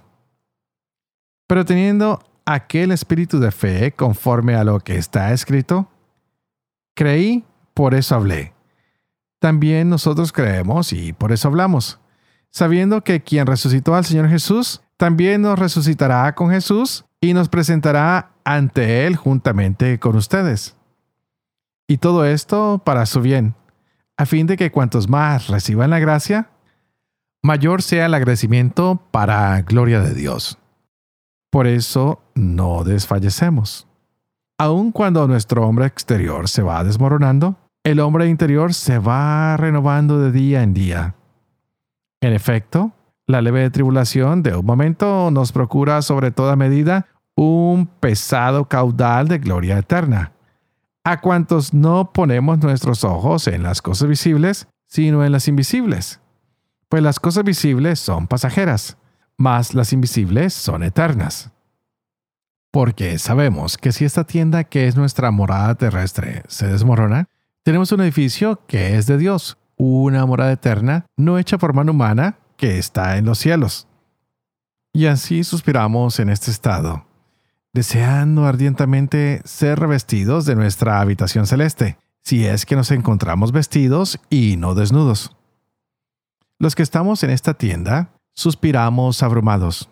Pero 1.47 1.65
teniendo 1.65 2.23
aquel 2.45 2.91
espíritu 2.91 3.39
de 3.39 3.51
fe 3.51 3.91
conforme 3.91 4.55
a 4.55 4.63
lo 4.63 4.79
que 4.79 4.97
está 4.97 5.33
escrito, 5.33 5.89
creí 6.95 7.43
por 7.73 7.95
eso 7.95 8.15
hablé. 8.15 8.53
También 9.39 9.89
nosotros 9.89 10.31
creemos 10.31 10.93
y 10.93 11.11
por 11.11 11.33
eso 11.33 11.49
hablamos, 11.49 11.99
sabiendo 12.49 13.03
que 13.03 13.23
quien 13.23 13.45
resucitó 13.45 13.95
al 13.95 14.05
Señor 14.05 14.29
Jesús, 14.29 14.81
también 14.95 15.41
nos 15.41 15.59
resucitará 15.59 16.33
con 16.33 16.49
Jesús 16.49 17.03
y 17.19 17.33
nos 17.33 17.49
presentará 17.49 18.32
ante 18.45 19.05
Él 19.05 19.15
juntamente 19.15 19.99
con 19.99 20.15
ustedes. 20.15 20.75
Y 21.87 21.97
todo 21.97 22.25
esto 22.25 22.81
para 22.83 23.05
su 23.05 23.21
bien, 23.21 23.55
a 24.17 24.25
fin 24.25 24.47
de 24.47 24.57
que 24.57 24.71
cuantos 24.71 25.09
más 25.09 25.47
reciban 25.47 25.89
la 25.89 25.99
gracia, 25.99 26.49
mayor 27.41 27.81
sea 27.81 28.05
el 28.05 28.13
agradecimiento 28.13 29.01
para 29.11 29.61
gloria 29.61 29.99
de 29.99 30.13
Dios. 30.13 30.57
Por 31.49 31.67
eso 31.67 32.21
no 32.35 32.83
desfallecemos. 32.83 33.87
Aun 34.57 34.91
cuando 34.91 35.27
nuestro 35.27 35.67
hombre 35.67 35.85
exterior 35.85 36.47
se 36.47 36.61
va 36.61 36.83
desmoronando, 36.83 37.57
el 37.83 37.99
hombre 37.99 38.27
interior 38.27 38.73
se 38.73 38.97
va 38.97 39.57
renovando 39.57 40.19
de 40.19 40.31
día 40.31 40.63
en 40.63 40.73
día. 40.73 41.15
En 42.21 42.33
efecto, 42.33 42.93
La 43.25 43.41
leve 43.41 43.69
tribulación 43.69 44.43
de 44.43 44.53
un 44.53 44.65
momento 44.65 45.31
nos 45.31 45.53
procura 45.53 46.01
sobre 46.01 46.31
toda 46.31 46.57
medida 46.57 47.07
un 47.35 47.87
pesado 47.87 48.65
caudal 48.67 49.27
de 49.27 49.39
gloria 49.39 49.77
eterna. 49.77 50.33
A 51.03 51.19
cuantos 51.19 51.73
no 51.73 52.13
ponemos 52.13 52.59
nuestros 52.59 53.03
ojos 53.03 53.47
en 53.47 53.63
las 53.63 53.81
cosas 53.81 54.07
visibles, 54.07 54.67
sino 54.87 55.25
en 55.25 55.31
las 55.31 55.47
invisibles. 55.47 56.21
Pues 56.87 57.03
las 57.03 57.19
cosas 57.19 57.43
visibles 57.43 57.99
son 57.99 58.27
pasajeras, 58.27 58.97
mas 59.37 59.73
las 59.73 59.91
invisibles 59.93 60.53
son 60.53 60.83
eternas. 60.83 61.51
Porque 62.71 63.19
sabemos 63.19 63.77
que 63.77 63.91
si 63.91 64.05
esta 64.05 64.23
tienda 64.23 64.63
que 64.63 64.87
es 64.87 64.95
nuestra 64.95 65.29
morada 65.31 65.75
terrestre 65.75 66.43
se 66.47 66.67
desmorona, 66.67 67.27
tenemos 67.63 67.91
un 67.91 68.01
edificio 68.01 68.61
que 68.67 68.97
es 68.97 69.05
de 69.05 69.17
Dios, 69.17 69.57
una 69.77 70.25
morada 70.25 70.51
eterna, 70.51 71.05
no 71.17 71.37
hecha 71.37 71.57
por 71.57 71.73
mano 71.73 71.91
humana, 71.91 72.37
que 72.57 72.77
está 72.77 73.17
en 73.17 73.25
los 73.25 73.39
cielos. 73.39 73.87
Y 74.93 75.07
así 75.07 75.43
suspiramos 75.43 76.19
en 76.19 76.29
este 76.29 76.51
estado, 76.51 77.05
deseando 77.73 78.45
ardientemente 78.45 79.41
ser 79.45 79.79
revestidos 79.79 80.45
de 80.45 80.55
nuestra 80.55 81.01
habitación 81.01 81.47
celeste, 81.47 81.97
si 82.21 82.45
es 82.45 82.65
que 82.65 82.75
nos 82.75 82.91
encontramos 82.91 83.51
vestidos 83.51 84.19
y 84.29 84.55
no 84.57 84.75
desnudos. 84.75 85.35
Los 86.59 86.75
que 86.75 86.83
estamos 86.83 87.23
en 87.23 87.31
esta 87.31 87.55
tienda 87.55 88.09
suspiramos 88.33 89.21
abrumados. 89.23 89.89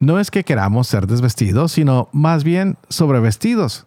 No 0.00 0.18
es 0.18 0.30
que 0.30 0.44
queramos 0.44 0.88
ser 0.88 1.06
desvestidos, 1.06 1.72
sino 1.72 2.08
más 2.12 2.44
bien 2.44 2.78
sobrevestidos, 2.88 3.86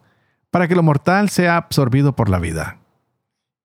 para 0.51 0.67
que 0.67 0.75
lo 0.75 0.83
mortal 0.83 1.29
sea 1.29 1.57
absorbido 1.57 2.15
por 2.15 2.29
la 2.29 2.39
vida. 2.39 2.77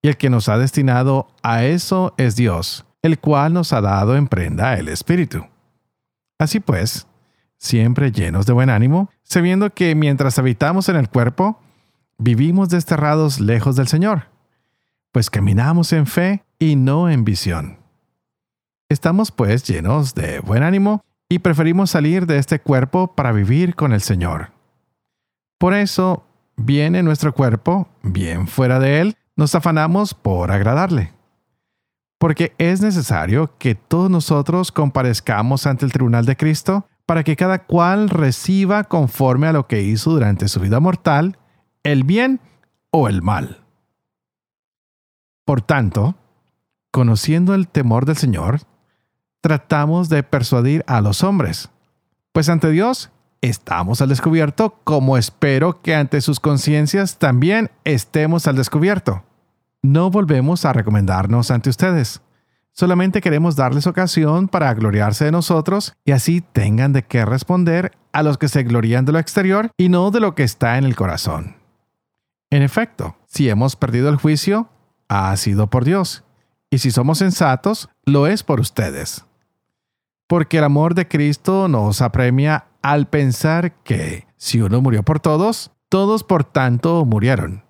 Y 0.03 0.09
el 0.09 0.17
que 0.17 0.31
nos 0.31 0.49
ha 0.49 0.57
destinado 0.57 1.29
a 1.43 1.65
eso 1.65 2.15
es 2.17 2.37
Dios, 2.37 2.87
el 3.03 3.19
cual 3.19 3.53
nos 3.53 3.73
ha 3.73 3.81
dado 3.81 4.17
en 4.17 4.29
prenda 4.29 4.79
el 4.79 4.89
Espíritu. 4.89 5.45
Así 6.39 6.61
pues, 6.61 7.07
siempre 7.59 8.13
llenos 8.13 8.47
de 8.47 8.53
buen 8.53 8.71
ánimo, 8.71 9.11
sabiendo 9.23 9.73
que 9.73 9.95
mientras 9.95 10.39
habitamos 10.39 10.89
en 10.89 10.97
el 10.97 11.09
cuerpo, 11.09 11.61
vivimos 12.19 12.69
desterrados 12.69 13.41
lejos 13.41 13.77
del 13.77 13.89
Señor, 13.89 14.29
pues 15.13 15.31
caminamos 15.31 15.93
en 15.93 16.07
fe 16.07 16.45
y 16.59 16.77
no 16.77 17.11
en 17.11 17.25
visión. 17.25 17.79
Estamos 18.89 19.33
pues 19.33 19.65
llenos 19.65 20.15
de 20.15 20.41
buen 20.41 20.63
ánimo 20.63 21.05
y 21.29 21.41
preferimos 21.41 21.91
salir 21.91 22.27
de 22.27 22.39
este 22.39 22.61
cuerpo 22.61 23.15
para 23.15 23.33
vivir 23.33 23.75
con 23.75 23.93
el 23.93 24.01
Señor. 24.01 24.53
Por 25.59 25.75
eso, 25.75 26.25
bien 26.57 26.95
en 26.95 27.05
nuestro 27.05 27.35
cuerpo, 27.35 27.89
bien 28.03 28.47
fuera 28.47 28.79
de 28.79 29.01
él, 29.01 29.17
nos 29.35 29.55
afanamos 29.55 30.15
por 30.15 30.53
agradarle. 30.53 31.13
Porque 32.19 32.55
es 32.59 32.81
necesario 32.81 33.57
que 33.59 33.75
todos 33.75 34.11
nosotros 34.11 34.73
comparezcamos 34.73 35.67
ante 35.67 35.85
el 35.85 35.93
tribunal 35.93 36.25
de 36.25 36.37
Cristo 36.37 36.87
para 37.07 37.23
que 37.23 37.37
cada 37.37 37.65
cual 37.65 38.11
reciba 38.11 38.85
conforme 38.85 39.47
a 39.47 39.53
lo 39.53 39.69
que 39.69 39.83
hizo 39.83 40.11
durante 40.11 40.49
su 40.49 40.61
vida 40.61 40.81
mortal, 40.81 41.39
el 41.85 42.03
bien 42.03 42.41
o 42.91 43.09
el 43.09 43.23
mal. 43.23 43.65
Por 45.45 45.63
tanto, 45.63 46.17
conociendo 46.91 47.55
el 47.55 47.69
temor 47.69 48.05
del 48.05 48.17
Señor, 48.17 48.63
tratamos 49.41 50.09
de 50.09 50.25
persuadir 50.25 50.85
a 50.89 51.01
los 51.01 51.23
hombres, 51.23 51.71
pues 52.33 52.49
ante 52.49 52.71
Dios 52.71 53.11
estamos 53.41 54.01
al 54.01 54.09
descubierto 54.09 54.81
como 54.83 55.17
espero 55.17 55.81
que 55.81 55.95
ante 55.95 56.21
sus 56.21 56.41
conciencias 56.41 57.19
también 57.19 57.71
estemos 57.85 58.49
al 58.49 58.57
descubierto. 58.57 59.23
No 59.83 60.11
volvemos 60.11 60.65
a 60.65 60.73
recomendarnos 60.73 61.53
ante 61.53 61.71
ustedes. 61.71 62.23
Solamente 62.77 63.21
queremos 63.21 63.57
darles 63.57 63.87
ocasión 63.87 64.49
para 64.49 64.73
gloriarse 64.75 65.25
de 65.25 65.33
nosotros 65.33 65.95
y 66.05 66.13
así 66.13 66.43
tengan 66.43 66.93
de 66.93 67.03
qué 67.03 67.25
responder 67.25 67.93
a 68.13 68.23
los 68.23 68.39
que 68.39 68.49
se 68.49 68.63
glorían 68.65 69.05
de 69.05 69.13
lo 69.13 69.19
exterior 69.19 69.71
y 69.77 69.89
no 69.89 70.11
de 70.11 70.21
lo 70.21 70.35
que 70.35 70.43
está 70.43 70.77
en 70.77 70.85
el 70.85 70.95
corazón. 70.95 71.57
En 72.51 72.63
efecto, 72.63 73.17
si 73.27 73.49
hemos 73.49 73.77
perdido 73.77 74.09
el 74.09 74.17
juicio, 74.17 74.69
ha 75.09 75.37
sido 75.37 75.69
por 75.69 75.85
Dios, 75.85 76.25
y 76.71 76.79
si 76.79 76.91
somos 76.91 77.19
sensatos, 77.19 77.89
lo 78.05 78.27
es 78.27 78.43
por 78.43 78.61
ustedes 78.61 79.27
porque 80.27 80.59
el 80.59 80.65
amor 80.65 80.95
de 80.95 81.09
Cristo 81.09 81.69
nos 81.69 82.03
apremia 82.03 82.67
al 82.83 83.09
pensar 83.09 83.75
que 83.83 84.27
si 84.37 84.61
uno 84.61 84.81
murió 84.81 85.03
por 85.03 85.21
todos, 85.21 85.73
todos 85.89 86.25
por 86.25 86.45
tanto 86.45 87.05
murieron. 87.05 87.65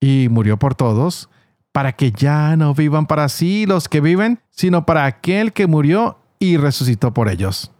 Y 0.00 0.28
murió 0.30 0.58
por 0.58 0.74
todos, 0.74 1.30
para 1.72 1.92
que 1.92 2.12
ya 2.12 2.56
no 2.56 2.74
vivan 2.74 3.06
para 3.06 3.28
sí 3.28 3.66
los 3.66 3.88
que 3.88 4.00
viven, 4.00 4.40
sino 4.50 4.86
para 4.86 5.06
aquel 5.06 5.52
que 5.52 5.66
murió 5.66 6.18
y 6.38 6.58
resucitó 6.58 7.14
por 7.14 7.28
ellos. 7.28 7.72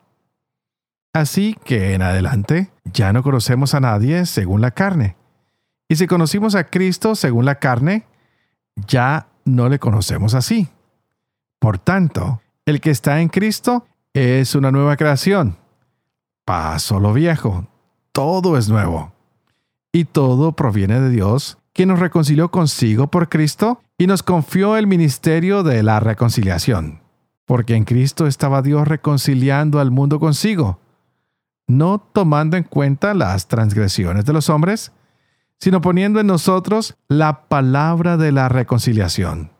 Así 1.13 1.57
que 1.65 1.93
en 1.93 2.03
adelante 2.03 2.71
ya 2.85 3.13
no 3.13 3.23
conocemos 3.23 3.75
a 3.75 3.81
nadie 3.81 4.25
según 4.25 4.63
la 4.63 4.71
carne. 4.71 5.17
Y 5.89 5.97
si 5.97 6.07
conocimos 6.07 6.55
a 6.55 6.65
Cristo 6.65 7.15
según 7.15 7.45
la 7.45 7.57
carne, 7.57 8.07
ya 8.87 9.29
no 9.45 9.69
le 9.69 9.79
conocemos 9.79 10.35
así. 10.35 10.69
Por 11.59 11.79
tanto, 11.79 12.41
el 12.65 12.81
que 12.81 12.91
está 12.91 13.21
en 13.21 13.29
Cristo 13.29 13.87
es 14.15 14.55
una 14.55 14.71
nueva 14.71 14.97
creación. 14.97 15.59
Paso 16.47 16.99
lo 16.99 17.13
viejo, 17.13 17.67
todo 18.13 18.57
es 18.57 18.69
nuevo. 18.69 19.13
Y 19.93 20.07
todo 20.07 20.53
proviene 20.53 20.99
de 20.99 21.11
Dios, 21.11 21.59
que 21.73 21.87
nos 21.87 21.99
reconcilió 21.99 22.51
consigo 22.51 23.09
por 23.09 23.29
Cristo 23.29 23.81
y 23.99 24.07
nos 24.07 24.23
confió 24.23 24.77
el 24.77 24.87
ministerio 24.87 25.63
de 25.63 25.83
la 25.83 26.01
reconciliación. 26.01 27.03
Porque 27.47 27.75
en 27.75 27.85
Cristo 27.85 28.27
estaba 28.27 28.63
Dios 28.63 28.87
reconciliando 28.87 29.81
al 29.81 29.91
mundo 29.91 30.21
consigo, 30.21 30.81
no 31.67 31.99
tomando 31.99 32.57
en 32.57 32.65
cuenta 32.65 33.15
las 33.15 33.49
transgresiones 33.49 34.25
de 34.25 34.33
los 34.33 34.49
hombres, 34.51 34.93
sino 35.59 35.81
poniendo 35.81 36.21
en 36.21 36.27
nosotros 36.27 36.97
la 37.09 37.49
palabra 37.49 38.17
de 38.17 38.33
la 38.33 38.49
reconciliación. 38.49 39.53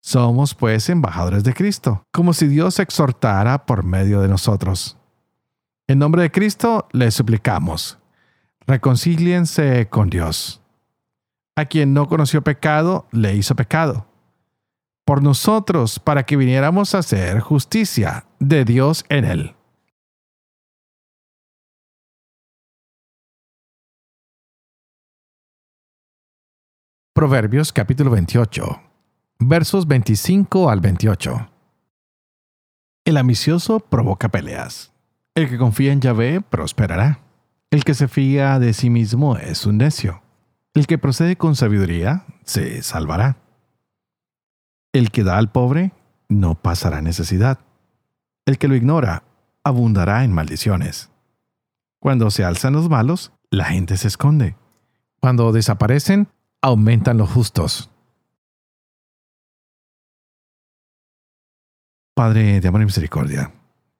Somos 0.00 0.54
pues 0.54 0.88
embajadores 0.88 1.44
de 1.44 1.52
Cristo, 1.52 2.04
como 2.10 2.32
si 2.32 2.46
Dios 2.46 2.78
exhortara 2.78 3.66
por 3.66 3.84
medio 3.84 4.22
de 4.22 4.28
nosotros. 4.28 4.96
En 5.86 5.98
nombre 5.98 6.22
de 6.22 6.30
Cristo 6.30 6.88
les 6.92 7.14
suplicamos, 7.14 7.98
reconcíliense 8.66 9.88
con 9.90 10.08
Dios. 10.08 10.59
A 11.60 11.66
quien 11.66 11.92
no 11.92 12.08
conoció 12.08 12.40
pecado, 12.40 13.06
le 13.12 13.36
hizo 13.36 13.54
pecado. 13.54 14.06
Por 15.04 15.22
nosotros, 15.22 15.98
para 15.98 16.24
que 16.24 16.38
viniéramos 16.38 16.94
a 16.94 17.00
hacer 17.00 17.40
justicia 17.40 18.24
de 18.38 18.64
Dios 18.64 19.04
en 19.10 19.26
él. 19.26 19.56
Proverbios 27.12 27.74
capítulo 27.74 28.10
28 28.10 28.80
versos 29.38 29.86
25 29.86 30.70
al 30.70 30.80
28. 30.80 31.50
El 33.04 33.18
ambicioso 33.18 33.80
provoca 33.80 34.30
peleas. 34.30 34.94
El 35.34 35.50
que 35.50 35.58
confía 35.58 35.92
en 35.92 36.00
Yahvé 36.00 36.40
prosperará. 36.40 37.20
El 37.70 37.84
que 37.84 37.92
se 37.92 38.08
fía 38.08 38.58
de 38.58 38.72
sí 38.72 38.88
mismo 38.88 39.36
es 39.36 39.66
un 39.66 39.76
necio. 39.76 40.22
El 40.74 40.86
que 40.86 40.98
procede 40.98 41.36
con 41.36 41.56
sabiduría 41.56 42.26
se 42.44 42.82
salvará. 42.82 43.38
El 44.92 45.10
que 45.10 45.24
da 45.24 45.36
al 45.36 45.50
pobre 45.50 45.92
no 46.28 46.54
pasará 46.54 47.02
necesidad. 47.02 47.58
El 48.46 48.58
que 48.58 48.68
lo 48.68 48.76
ignora 48.76 49.24
abundará 49.64 50.24
en 50.24 50.32
maldiciones. 50.32 51.10
Cuando 51.98 52.30
se 52.30 52.44
alzan 52.44 52.72
los 52.72 52.88
malos, 52.88 53.32
la 53.50 53.64
gente 53.66 53.96
se 53.96 54.08
esconde. 54.08 54.56
Cuando 55.20 55.52
desaparecen, 55.52 56.28
aumentan 56.62 57.18
los 57.18 57.30
justos. 57.30 57.90
Padre 62.14 62.60
de 62.60 62.68
amor 62.68 62.82
y 62.82 62.86
misericordia, 62.86 63.52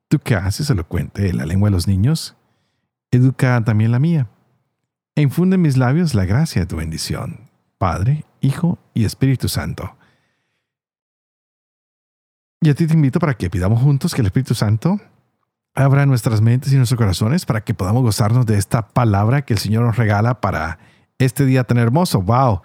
tú 0.09 0.18
que 0.18 0.35
haces 0.35 0.70
elocuente 0.70 1.33
la 1.33 1.46
lengua 1.46 1.68
de 1.68 1.72
los 1.72 1.87
niños, 1.87 2.37
educa 3.11 3.62
también 3.64 3.92
la 3.92 3.98
mía, 3.98 4.28
e 5.20 5.22
infunde 5.22 5.56
en 5.56 5.62
mis 5.62 5.76
labios 5.76 6.14
la 6.14 6.24
gracia 6.24 6.62
de 6.62 6.66
tu 6.66 6.76
bendición, 6.76 7.50
Padre, 7.76 8.24
Hijo 8.40 8.78
y 8.94 9.04
Espíritu 9.04 9.50
Santo. 9.50 9.94
Y 12.62 12.70
a 12.70 12.74
ti 12.74 12.87
te 12.87 12.94
invito 12.94 13.20
para 13.20 13.35
que 13.35 13.50
pidamos 13.50 13.83
juntos 13.83 14.14
que 14.14 14.22
el 14.22 14.28
Espíritu 14.28 14.54
Santo 14.54 14.98
abra 15.74 16.06
nuestras 16.06 16.40
mentes 16.40 16.72
y 16.72 16.76
nuestros 16.76 16.96
corazones 16.96 17.44
para 17.44 17.61
que 17.61 17.74
podamos 17.74 18.02
gozarnos 18.02 18.46
de 18.46 18.56
esta 18.56 18.88
palabra 18.88 19.42
que 19.42 19.52
el 19.52 19.59
Señor 19.59 19.85
nos 19.85 19.98
regala 19.98 20.40
para 20.40 20.78
este 21.18 21.44
día 21.44 21.64
tan 21.64 21.76
hermoso. 21.76 22.22
¡Wow! 22.22 22.62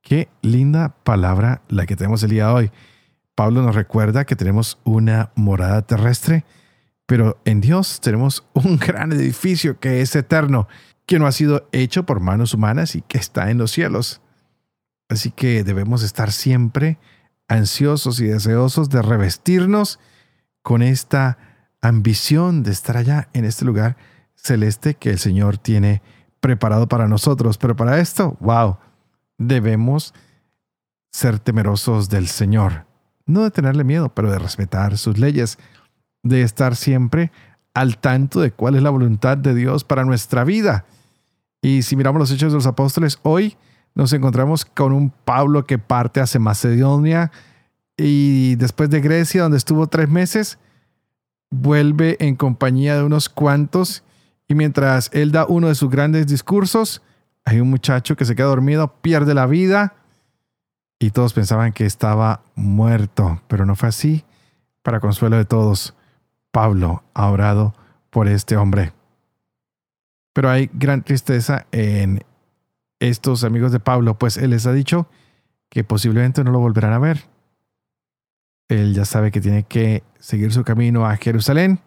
Qué 0.00 0.28
linda 0.40 0.94
palabra 1.02 1.62
la 1.66 1.84
que 1.84 1.96
tenemos 1.96 2.22
el 2.22 2.30
día 2.30 2.46
de 2.46 2.52
hoy. 2.52 2.70
Pablo 3.34 3.62
nos 3.62 3.74
recuerda 3.74 4.24
que 4.24 4.36
tenemos 4.36 4.78
una 4.84 5.32
morada 5.34 5.82
terrestre, 5.82 6.44
pero 7.06 7.40
en 7.44 7.60
Dios 7.60 8.00
tenemos 8.00 8.46
un 8.52 8.76
gran 8.86 9.10
edificio 9.10 9.80
que 9.80 10.00
es 10.00 10.14
eterno, 10.14 10.68
que 11.08 11.18
no 11.18 11.26
ha 11.26 11.32
sido 11.32 11.66
hecho 11.72 12.04
por 12.04 12.20
manos 12.20 12.52
humanas 12.52 12.94
y 12.94 13.00
que 13.00 13.16
está 13.16 13.50
en 13.50 13.56
los 13.56 13.72
cielos. 13.72 14.20
Así 15.08 15.30
que 15.30 15.64
debemos 15.64 16.02
estar 16.02 16.30
siempre 16.32 16.98
ansiosos 17.48 18.20
y 18.20 18.26
deseosos 18.26 18.90
de 18.90 19.00
revestirnos 19.00 19.98
con 20.62 20.82
esta 20.82 21.38
ambición 21.80 22.62
de 22.62 22.72
estar 22.72 22.98
allá 22.98 23.30
en 23.32 23.46
este 23.46 23.64
lugar 23.64 23.96
celeste 24.34 24.96
que 24.96 25.08
el 25.08 25.18
Señor 25.18 25.56
tiene 25.56 26.02
preparado 26.40 26.88
para 26.88 27.08
nosotros. 27.08 27.56
Pero 27.56 27.74
para 27.74 28.00
esto, 28.00 28.36
wow, 28.40 28.76
debemos 29.38 30.12
ser 31.10 31.38
temerosos 31.38 32.10
del 32.10 32.28
Señor. 32.28 32.84
No 33.24 33.44
de 33.44 33.50
tenerle 33.50 33.82
miedo, 33.82 34.10
pero 34.14 34.30
de 34.30 34.38
respetar 34.38 34.98
sus 34.98 35.16
leyes, 35.16 35.58
de 36.22 36.42
estar 36.42 36.76
siempre 36.76 37.32
al 37.72 37.96
tanto 37.96 38.40
de 38.40 38.50
cuál 38.50 38.74
es 38.74 38.82
la 38.82 38.90
voluntad 38.90 39.38
de 39.38 39.54
Dios 39.54 39.84
para 39.84 40.04
nuestra 40.04 40.44
vida. 40.44 40.84
Y 41.60 41.82
si 41.82 41.96
miramos 41.96 42.20
los 42.20 42.30
hechos 42.30 42.52
de 42.52 42.56
los 42.56 42.66
apóstoles, 42.66 43.18
hoy 43.22 43.56
nos 43.94 44.12
encontramos 44.12 44.64
con 44.64 44.92
un 44.92 45.10
Pablo 45.10 45.66
que 45.66 45.78
parte 45.78 46.20
hacia 46.20 46.38
Macedonia 46.38 47.32
y 47.96 48.54
después 48.56 48.90
de 48.90 49.00
Grecia, 49.00 49.42
donde 49.42 49.58
estuvo 49.58 49.88
tres 49.88 50.08
meses, 50.08 50.58
vuelve 51.50 52.16
en 52.20 52.36
compañía 52.36 52.96
de 52.96 53.02
unos 53.02 53.28
cuantos 53.28 54.04
y 54.46 54.54
mientras 54.54 55.10
él 55.12 55.32
da 55.32 55.46
uno 55.46 55.68
de 55.68 55.74
sus 55.74 55.90
grandes 55.90 56.26
discursos, 56.28 57.02
hay 57.44 57.60
un 57.60 57.70
muchacho 57.70 58.14
que 58.14 58.24
se 58.24 58.36
queda 58.36 58.46
dormido, 58.46 58.94
pierde 59.00 59.34
la 59.34 59.46
vida 59.46 59.94
y 61.00 61.10
todos 61.10 61.32
pensaban 61.32 61.72
que 61.72 61.86
estaba 61.86 62.42
muerto, 62.54 63.42
pero 63.48 63.66
no 63.66 63.74
fue 63.74 63.88
así. 63.88 64.24
Para 64.82 65.00
consuelo 65.00 65.36
de 65.36 65.44
todos, 65.44 65.94
Pablo 66.50 67.02
ha 67.14 67.28
orado 67.28 67.74
por 68.10 68.28
este 68.28 68.56
hombre. 68.56 68.92
Pero 70.38 70.50
hay 70.50 70.70
gran 70.72 71.02
tristeza 71.02 71.66
en 71.72 72.22
estos 73.00 73.42
amigos 73.42 73.72
de 73.72 73.80
Pablo, 73.80 74.20
pues 74.20 74.36
él 74.36 74.50
les 74.50 74.66
ha 74.66 74.72
dicho 74.72 75.08
que 75.68 75.82
posiblemente 75.82 76.44
no 76.44 76.52
lo 76.52 76.60
volverán 76.60 76.92
a 76.92 77.00
ver. 77.00 77.24
Él 78.68 78.94
ya 78.94 79.04
sabe 79.04 79.32
que 79.32 79.40
tiene 79.40 79.64
que 79.64 80.04
seguir 80.20 80.52
su 80.52 80.62
camino 80.62 81.06
a 81.06 81.16
Jerusalén 81.16 81.80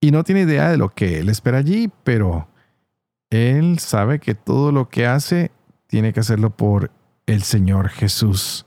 y 0.00 0.10
no 0.10 0.24
tiene 0.24 0.40
idea 0.40 0.68
de 0.70 0.76
lo 0.76 0.92
que 0.92 1.20
él 1.20 1.28
espera 1.28 1.58
allí, 1.58 1.88
pero 2.02 2.48
él 3.30 3.78
sabe 3.78 4.18
que 4.18 4.34
todo 4.34 4.72
lo 4.72 4.88
que 4.88 5.06
hace 5.06 5.52
tiene 5.86 6.12
que 6.12 6.18
hacerlo 6.18 6.50
por 6.50 6.90
el 7.26 7.44
Señor 7.44 7.90
Jesús. 7.90 8.66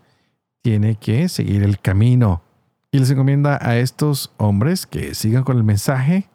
Tiene 0.61 0.95
que 0.95 1.27
seguir 1.27 1.63
el 1.63 1.81
camino. 1.81 2.43
Y 2.93 2.99
les 2.99 3.11
encomienda 3.11 3.59
a 3.61 3.75
estos 3.75 4.31
hombres 4.37 4.87
que 4.87 5.13
sigan 5.15 5.43
con 5.43 5.57
el 5.57 5.65
mensaje 5.65 6.29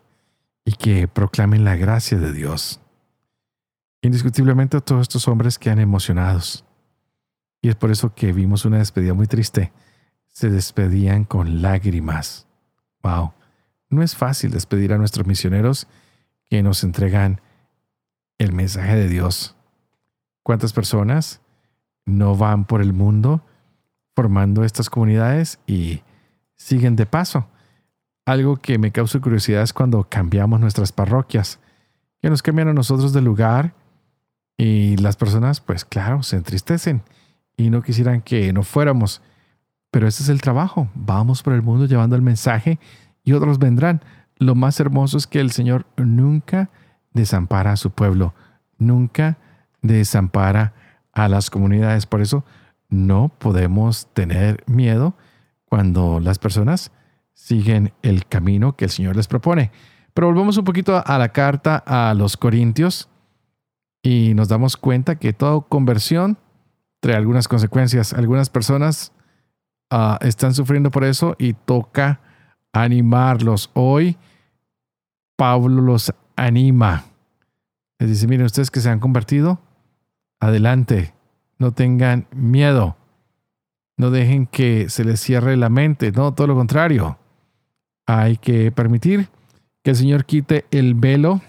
y 0.67 0.73
que 0.73 1.09
proclamen 1.09 1.65
la 1.65 1.77
gracia 1.77 2.19
de 2.19 2.33
Dios. 2.33 2.81
Indiscutiblemente 4.03 4.81
todos 4.81 5.03
estos 5.03 5.27
hombres 5.29 5.59
quedan 5.59 5.79
emocionados. 5.79 6.65
Y 7.63 7.69
es 7.69 7.77
por 7.77 7.91
eso 7.91 8.15
que 8.15 8.33
vimos 8.33 8.65
una 8.65 8.79
despedida 8.79 9.15
muy 9.15 9.29
triste. 9.29 9.73
Se 10.27 10.51
despedían 10.51 11.25
con 11.25 11.63
lágrimas. 11.63 12.49
Wow. 13.03 13.33
No 13.89 14.03
es 14.03 14.17
fácil 14.17 14.51
despedir 14.51 14.93
a 14.93 14.99
nuestros 14.99 15.27
misioneros 15.27 15.87
que 16.51 16.63
nos 16.65 16.83
entregan 16.83 17.41
el 18.39 18.53
mensaje 18.53 18.97
de 18.97 19.09
Dios. 19.09 19.55
¿Cuántas 20.43 20.73
personas 20.73 21.41
no 22.05 22.37
van 22.37 22.65
por 22.65 22.83
el 22.83 22.93
mundo 22.93 23.45
formando 24.17 24.65
estas 24.65 24.91
comunidades 24.91 25.61
y 25.67 26.03
siguen 26.57 26.97
de 26.97 27.07
paso? 27.07 27.49
Algo 28.27 28.57
que 28.57 28.77
me 28.77 28.91
causa 28.91 29.21
curiosidad 29.21 29.63
es 29.63 29.73
cuando 29.73 30.03
cambiamos 30.09 30.59
nuestras 30.59 30.91
parroquias, 30.91 31.61
que 32.21 32.29
nos 32.29 32.43
cambian 32.43 32.67
a 32.67 32.73
nosotros 32.73 33.13
de 33.13 33.23
lugar 33.23 33.73
y 34.59 34.97
las 34.97 35.17
personas, 35.17 35.61
pues 35.61 35.85
claro, 35.85 36.25
se 36.25 36.35
entristecen 36.35 37.03
y 37.57 37.71
no 37.71 37.83
quisieran 37.83 38.23
que 38.23 38.53
no 38.53 38.65
fuéramos. 38.65 39.23
Pero 39.93 40.09
ese 40.09 40.25
es 40.25 40.29
el 40.29 40.41
trabajo. 40.41 40.89
Vamos 40.97 41.45
por 41.45 41.53
el 41.53 41.63
mundo 41.63 41.87
llevando 41.87 42.17
el 42.17 42.23
mensaje 42.23 42.81
y 43.23 43.33
otros 43.33 43.61
vendrán. 43.61 44.03
Lo 44.39 44.57
más 44.57 44.81
hermoso 44.81 45.19
es 45.19 45.29
que 45.29 45.39
el 45.39 45.53
Señor 45.53 45.87
nunca 45.97 46.71
desampara 47.13 47.73
a 47.73 47.77
su 47.77 47.93
pueblo, 47.93 48.35
nunca 48.77 49.39
desampara 49.83 50.75
a 51.13 51.29
las 51.29 51.49
comunidades. 51.49 52.07
Por 52.07 52.23
eso 52.23 52.45
no 52.89 53.29
podemos 53.39 54.09
tener 54.15 54.65
miedo 54.67 55.15
cuando 55.65 56.19
las 56.19 56.41
personas 56.41 56.91
siguen 57.37 57.93
el 58.03 58.27
camino 58.27 58.75
que 58.75 58.87
el 58.87 58.91
Señor 58.91 59.15
les 59.15 59.29
propone. 59.29 59.71
Pero 60.15 60.29
volvemos 60.29 60.57
un 60.57 60.65
poquito 60.65 61.01
a 61.05 61.19
la 61.19 61.29
carta 61.29 61.77
a 61.87 62.15
los 62.15 62.37
Corintios 62.37 63.09
y 64.03 64.33
nos 64.35 64.49
damos 64.49 64.77
cuenta 64.77 65.17
que 65.17 65.35
toda 65.35 65.61
conversión 65.61 66.39
trae 67.01 67.17
algunas 67.17 67.47
consecuencias. 67.47 68.15
Algunas 68.15 68.49
personas 68.49 69.13
ah, 69.91 70.19
están 70.23 70.55
sufriendo 70.55 70.91
por 70.91 71.05
eso 71.05 71.37
y 71.39 71.53
toca 71.53 72.21
animarlos. 72.73 73.71
Hoy 73.75 74.17
Pablo 75.37 75.83
los 75.83 76.13
anima. 76.37 77.05
Les 77.99 78.09
dice, 78.09 78.27
miren, 78.27 78.47
ustedes 78.47 78.71
que 78.71 78.81
se 78.81 78.89
han 78.89 79.01
convertido, 79.01 79.61
adelante, 80.41 81.15
no 81.59 81.73
tengan 81.73 82.27
miedo, 82.35 82.97
no 83.99 84.11
dejen 84.11 84.47
que 84.47 84.89
se 84.89 85.05
les 85.05 85.21
cierre 85.21 85.57
la 85.57 85.69
mente, 85.69 86.13
no, 86.13 86.33
todo 86.33 86.47
lo 86.47 86.55
contrario. 86.55 87.19
Hay 88.07 88.37
que 88.37 88.71
permitir 88.71 89.29
que 89.83 89.91
el 89.91 89.97
Señor 89.97 90.25
quite 90.25 90.65
el 90.71 90.95
velo 90.95 91.41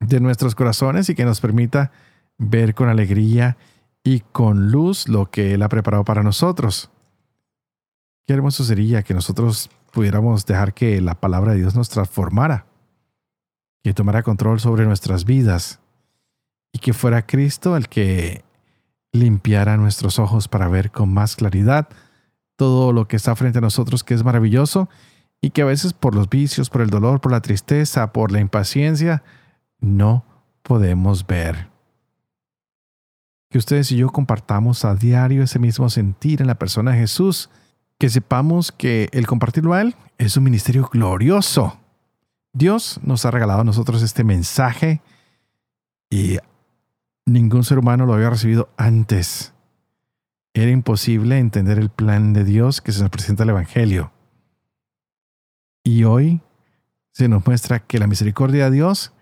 de 0.00 0.20
nuestros 0.20 0.54
corazones 0.54 1.08
y 1.08 1.14
que 1.14 1.24
nos 1.24 1.40
permita 1.40 1.92
ver 2.38 2.74
con 2.74 2.88
alegría 2.88 3.56
y 4.04 4.20
con 4.20 4.70
luz 4.70 5.08
lo 5.08 5.30
que 5.30 5.54
Él 5.54 5.62
ha 5.62 5.68
preparado 5.68 6.04
para 6.04 6.22
nosotros. 6.22 6.90
Qué 8.26 8.34
hermoso 8.34 8.64
sería 8.64 9.02
que 9.02 9.14
nosotros 9.14 9.70
pudiéramos 9.92 10.46
dejar 10.46 10.74
que 10.74 11.00
la 11.00 11.14
palabra 11.14 11.52
de 11.52 11.58
Dios 11.58 11.74
nos 11.74 11.88
transformara, 11.88 12.66
que 13.82 13.94
tomara 13.94 14.22
control 14.22 14.60
sobre 14.60 14.86
nuestras 14.86 15.24
vidas 15.24 15.80
y 16.72 16.78
que 16.78 16.92
fuera 16.92 17.26
Cristo 17.26 17.76
el 17.76 17.88
que 17.88 18.44
limpiara 19.12 19.76
nuestros 19.76 20.18
ojos 20.18 20.48
para 20.48 20.68
ver 20.68 20.90
con 20.90 21.12
más 21.12 21.36
claridad 21.36 21.88
todo 22.56 22.92
lo 22.92 23.06
que 23.06 23.16
está 23.16 23.36
frente 23.36 23.58
a 23.58 23.62
nosotros 23.62 24.04
que 24.04 24.14
es 24.14 24.24
maravilloso 24.24 24.88
y 25.44 25.50
que 25.50 25.60
a 25.60 25.66
veces 25.66 25.92
por 25.92 26.14
los 26.14 26.30
vicios, 26.30 26.70
por 26.70 26.80
el 26.80 26.88
dolor, 26.88 27.20
por 27.20 27.32
la 27.32 27.42
tristeza, 27.42 28.12
por 28.12 28.30
la 28.30 28.40
impaciencia, 28.40 29.24
no 29.80 30.24
podemos 30.62 31.26
ver. 31.26 31.68
Que 33.50 33.58
ustedes 33.58 33.90
y 33.90 33.96
yo 33.96 34.08
compartamos 34.08 34.84
a 34.84 34.94
diario 34.94 35.42
ese 35.42 35.58
mismo 35.58 35.90
sentir 35.90 36.40
en 36.40 36.46
la 36.46 36.54
persona 36.54 36.92
de 36.92 36.98
Jesús 36.98 37.50
que 37.98 38.08
sepamos 38.08 38.70
que 38.70 39.08
el 39.12 39.26
compartirlo 39.26 39.74
a 39.74 39.82
Él 39.82 39.96
es 40.16 40.36
un 40.36 40.44
ministerio 40.44 40.88
glorioso. 40.90 41.78
Dios 42.52 43.00
nos 43.02 43.24
ha 43.26 43.32
regalado 43.32 43.62
a 43.62 43.64
nosotros 43.64 44.00
este 44.02 44.24
mensaje 44.24 45.02
y 46.08 46.38
ningún 47.26 47.64
ser 47.64 47.78
humano 47.78 48.06
lo 48.06 48.14
había 48.14 48.30
recibido 48.30 48.68
antes. 48.76 49.54
Era 50.54 50.70
imposible 50.70 51.38
entender 51.38 51.78
el 51.78 51.90
plan 51.90 52.32
de 52.32 52.44
Dios 52.44 52.80
que 52.80 52.92
se 52.92 53.00
nos 53.00 53.10
presenta 53.10 53.42
el 53.42 53.50
Evangelio. 53.50 54.12
Y 55.84 56.04
hoy 56.04 56.40
se 57.12 57.28
nos 57.28 57.46
muestra 57.46 57.80
que 57.80 57.98
la 57.98 58.06
misericordia 58.06 58.66
de 58.66 58.76
Dios 58.76 59.12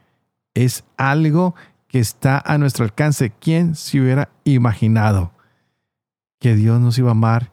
es 0.55 0.85
algo 0.97 1.55
que 1.89 1.99
está 1.99 2.43
a 2.45 2.59
nuestro 2.59 2.85
alcance. 2.85 3.31
¿Quién 3.31 3.75
se 3.75 4.01
hubiera 4.01 4.31
imaginado 4.45 5.33
que 6.39 6.55
Dios 6.55 6.81
nos 6.81 6.99
iba 6.99 7.09
a 7.09 7.13
amar 7.13 7.53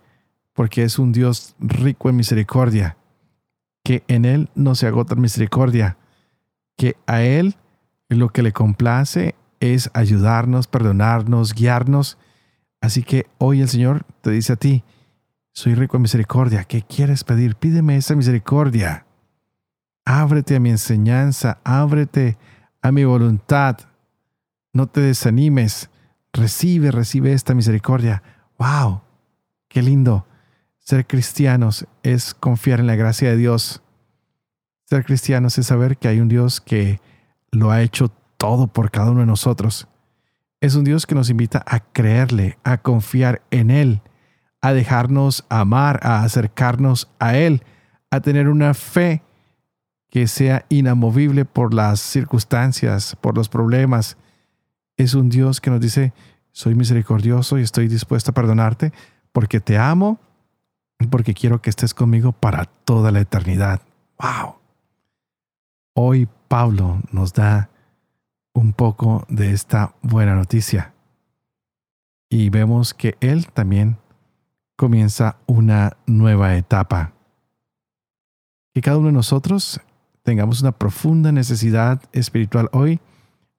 porque 0.54 0.84
es 0.84 0.98
un 0.98 1.12
Dios 1.12 1.56
rico 1.60 2.10
en 2.10 2.15
misericordia, 2.15 2.98
que 3.84 4.04
en 4.08 4.26
Él 4.26 4.50
no 4.56 4.74
se 4.74 4.88
agota 4.88 5.13
misericordia, 5.15 5.98
que 6.76 6.98
a 7.06 7.22
Él 7.22 7.56
lo 8.10 8.30
que 8.30 8.41
le 8.41 8.54
complace 8.54 9.36
es 9.60 9.91
ayudarnos, 9.93 10.67
perdonarnos, 10.67 11.54
guiarnos. 11.54 12.17
Así 12.82 13.04
que 13.04 13.28
hoy 13.38 13.62
el 13.62 13.70
Señor 13.70 14.06
te 14.22 14.32
dice 14.32 14.54
a 14.54 14.56
ti, 14.56 14.84
soy 15.58 15.74
rico 15.74 15.98
en 15.98 16.04
misericordia, 16.04 16.65
¿qué 16.65 16.84
quieres 16.84 17.24
pedir? 17.24 17.56
Pídeme 17.56 17.98
esa 17.98 18.15
misericordia. 18.15 19.08
Ábrete 20.06 20.56
a 20.56 20.60
mi 20.60 20.70
enseñanza, 20.70 21.58
ábrete 21.63 22.38
a 22.84 22.91
mi 22.91 23.06
voluntad. 23.06 23.80
No 24.72 24.86
te 24.86 25.02
desanimes. 25.02 25.89
Recibe, 26.32 26.91
recibe 26.91 27.34
esta 27.34 27.56
misericordia. 27.56 28.22
¡Wow! 28.60 29.02
¡Qué 29.67 29.82
lindo! 29.82 30.28
Ser 30.78 31.08
cristianos 31.08 31.88
es 32.04 32.36
confiar 32.36 32.80
en 32.80 32.86
la 32.86 32.96
gracia 32.96 33.32
de 33.32 33.38
Dios. 33.38 33.82
Ser 34.86 35.06
cristianos 35.06 35.58
es 35.58 35.65
saber 35.65 35.98
que 35.98 36.08
hay 36.08 36.20
un 36.20 36.28
Dios 36.28 36.62
que 36.62 37.02
lo 37.50 37.72
ha 37.72 37.82
hecho 37.82 38.10
todo 38.38 38.67
por 38.67 38.91
cada 38.91 39.10
uno 39.10 39.22
de 39.22 39.26
nosotros. 39.26 39.88
Es 40.62 40.76
un 40.76 40.84
Dios 40.84 41.08
que 41.08 41.15
nos 41.15 41.32
invita 41.32 41.63
a 41.65 41.80
creerle, 41.80 42.60
a 42.63 42.78
confiar 42.78 43.41
en 43.50 43.72
Él, 43.72 44.04
a 44.68 44.74
dejarnos 44.74 45.46
amar, 45.48 46.00
a 46.04 46.24
acercarnos 46.24 47.10
a 47.20 47.38
Él, 47.38 47.64
a 48.12 48.20
tener 48.20 48.50
una 48.50 48.74
fe 48.74 49.24
que 50.10 50.28
sea 50.28 50.66
inamovible 50.68 51.46
por 51.46 51.74
las 51.74 52.00
circunstancias, 52.02 53.16
por 53.22 53.36
los 53.36 53.48
problemas. 53.48 54.18
Es 54.98 55.14
un 55.14 55.30
Dios 55.30 55.62
que 55.62 55.70
nos 55.70 55.80
dice, 55.80 56.14
soy 56.52 56.76
misericordioso 56.76 57.58
y 57.58 57.62
estoy 57.62 57.88
dispuesto 57.88 58.32
a 58.32 58.34
perdonarte 58.34 58.92
porque 59.32 59.60
te 59.60 59.78
amo 59.78 60.20
porque 61.10 61.34
quiero 61.34 61.62
que 61.62 61.70
estés 61.70 61.94
conmigo 61.94 62.32
para 62.32 62.66
toda 62.66 63.12
la 63.12 63.20
eternidad. 63.20 63.82
¡Wow! 64.20 64.56
Hoy 65.94 66.28
Pablo 66.48 67.02
nos 67.12 67.34
da 67.34 67.70
un 68.54 68.74
poco 68.74 69.24
de 69.30 69.54
esta 69.54 69.94
buena 70.02 70.36
noticia. 70.36 70.94
Y 72.30 72.50
vemos 72.50 72.94
que 72.94 73.16
él 73.22 73.48
también 73.48 73.98
comienza 74.78 75.38
una 75.48 75.98
nueva 76.06 76.56
etapa. 76.56 77.13
Que 78.74 78.82
cada 78.82 78.98
uno 78.98 79.08
de 79.08 79.13
nosotros 79.13 79.82
tengamos 80.24 80.62
una 80.62 80.72
profunda 80.72 81.32
necesidad 81.32 82.02
espiritual 82.13 82.70
hoy 82.72 83.02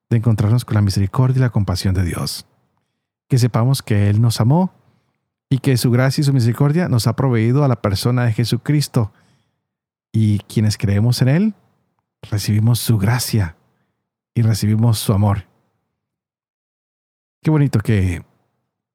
de 0.09 0.17
encontrarnos 0.17 0.65
con 0.65 0.77
la 0.77 0.81
misericordia 0.81 1.39
y 1.39 1.41
la 1.41 1.51
compasión 1.51 1.93
de 1.95 2.05
Dios. 2.05 2.47
Que 3.29 3.37
sepamos 3.37 3.83
que 3.83 4.09
Él 4.09 4.23
nos 4.23 4.41
amó 4.41 4.73
y 5.51 5.59
que 5.59 5.77
su 5.77 5.91
gracia 5.91 6.23
y 6.23 6.25
su 6.25 6.33
misericordia 6.33 6.89
nos 6.89 7.07
ha 7.07 7.17
proveído 7.17 7.65
a 7.65 7.69
la 7.69 7.83
persona 7.83 8.25
de 8.25 8.33
Jesucristo. 8.33 9.13
Y 10.13 10.39
quienes 10.41 10.79
creemos 10.79 11.21
en 11.21 11.29
Él, 11.29 11.55
recibimos 12.23 12.79
su 12.79 12.97
gracia 12.97 13.57
y 14.35 14.43
recibimos 14.43 14.99
su 15.01 15.13
amor. 15.13 15.47
Qué 17.43 17.51
bonito 17.51 17.81
que 17.81 18.25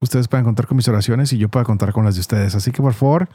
ustedes 0.04 0.28
puedan 0.28 0.46
contar 0.46 0.68
con 0.68 0.78
mis 0.78 0.88
oraciones 0.88 1.34
y 1.34 1.38
yo 1.38 1.50
pueda 1.50 1.66
contar 1.66 1.94
con 1.94 2.06
las 2.06 2.16
de 2.16 2.22
ustedes. 2.22 2.56
Así 2.56 2.72
que 2.72 2.82
por 2.82 2.94
favor, 2.94 3.30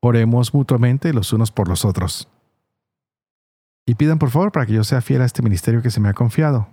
oremos 0.00 0.52
mutuamente 0.54 1.12
los 1.12 1.32
unos 1.32 1.52
por 1.52 1.68
los 1.68 1.84
otros. 1.84 2.28
Y 3.86 3.94
pidan 3.94 4.18
por 4.18 4.30
favor 4.30 4.50
para 4.50 4.66
que 4.66 4.72
yo 4.72 4.82
sea 4.82 5.00
fiel 5.00 5.22
a 5.22 5.24
este 5.24 5.42
ministerio 5.42 5.82
que 5.82 5.90
se 5.90 6.00
me 6.00 6.08
ha 6.08 6.14
confiado, 6.14 6.68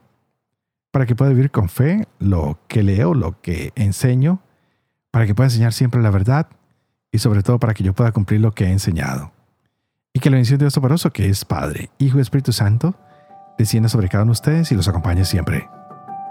para 0.91 1.06
que 1.06 1.15
pueda 1.15 1.29
vivir 1.29 1.51
con 1.51 1.69
fe 1.69 2.08
lo 2.19 2.58
que 2.67 2.82
leo, 2.82 3.13
lo 3.13 3.39
que 3.41 3.71
enseño, 3.75 4.41
para 5.12 5.27
que 5.27 5.36
pueda 5.36 5.47
enseñar 5.47 5.73
siempre 5.73 6.01
la 6.01 6.10
verdad 6.10 6.47
y 7.12 7.19
sobre 7.19 7.43
todo 7.43 7.60
para 7.60 7.75
que 7.75 7.84
yo 7.84 7.93
pueda 7.93 8.12
cumplir 8.12 8.41
lo 8.41 8.53
que 8.53 8.65
he 8.65 8.71
enseñado. 8.71 9.32
Y 10.12 10.19
que 10.19 10.29
la 10.29 10.36
bendición 10.36 10.58
de 10.58 10.65
Dios 10.65 10.73
Toporoso, 10.73 11.12
que 11.12 11.29
es 11.29 11.45
Padre, 11.45 11.91
Hijo 11.99 12.17
y 12.17 12.21
Espíritu 12.21 12.51
Santo, 12.51 12.95
descienda 13.58 13.89
sobre 13.89 14.10
cada 14.10 14.23
uno 14.23 14.32
de 14.32 14.39
ustedes 14.39 14.71
y 14.71 14.75
los 14.75 14.88
acompañe 14.88 15.25
siempre. 15.25 15.69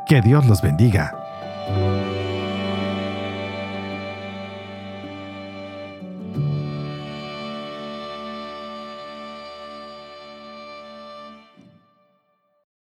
Que 0.09 0.21
Dios 0.21 0.47
los 0.47 0.63
bendiga. 0.63 1.22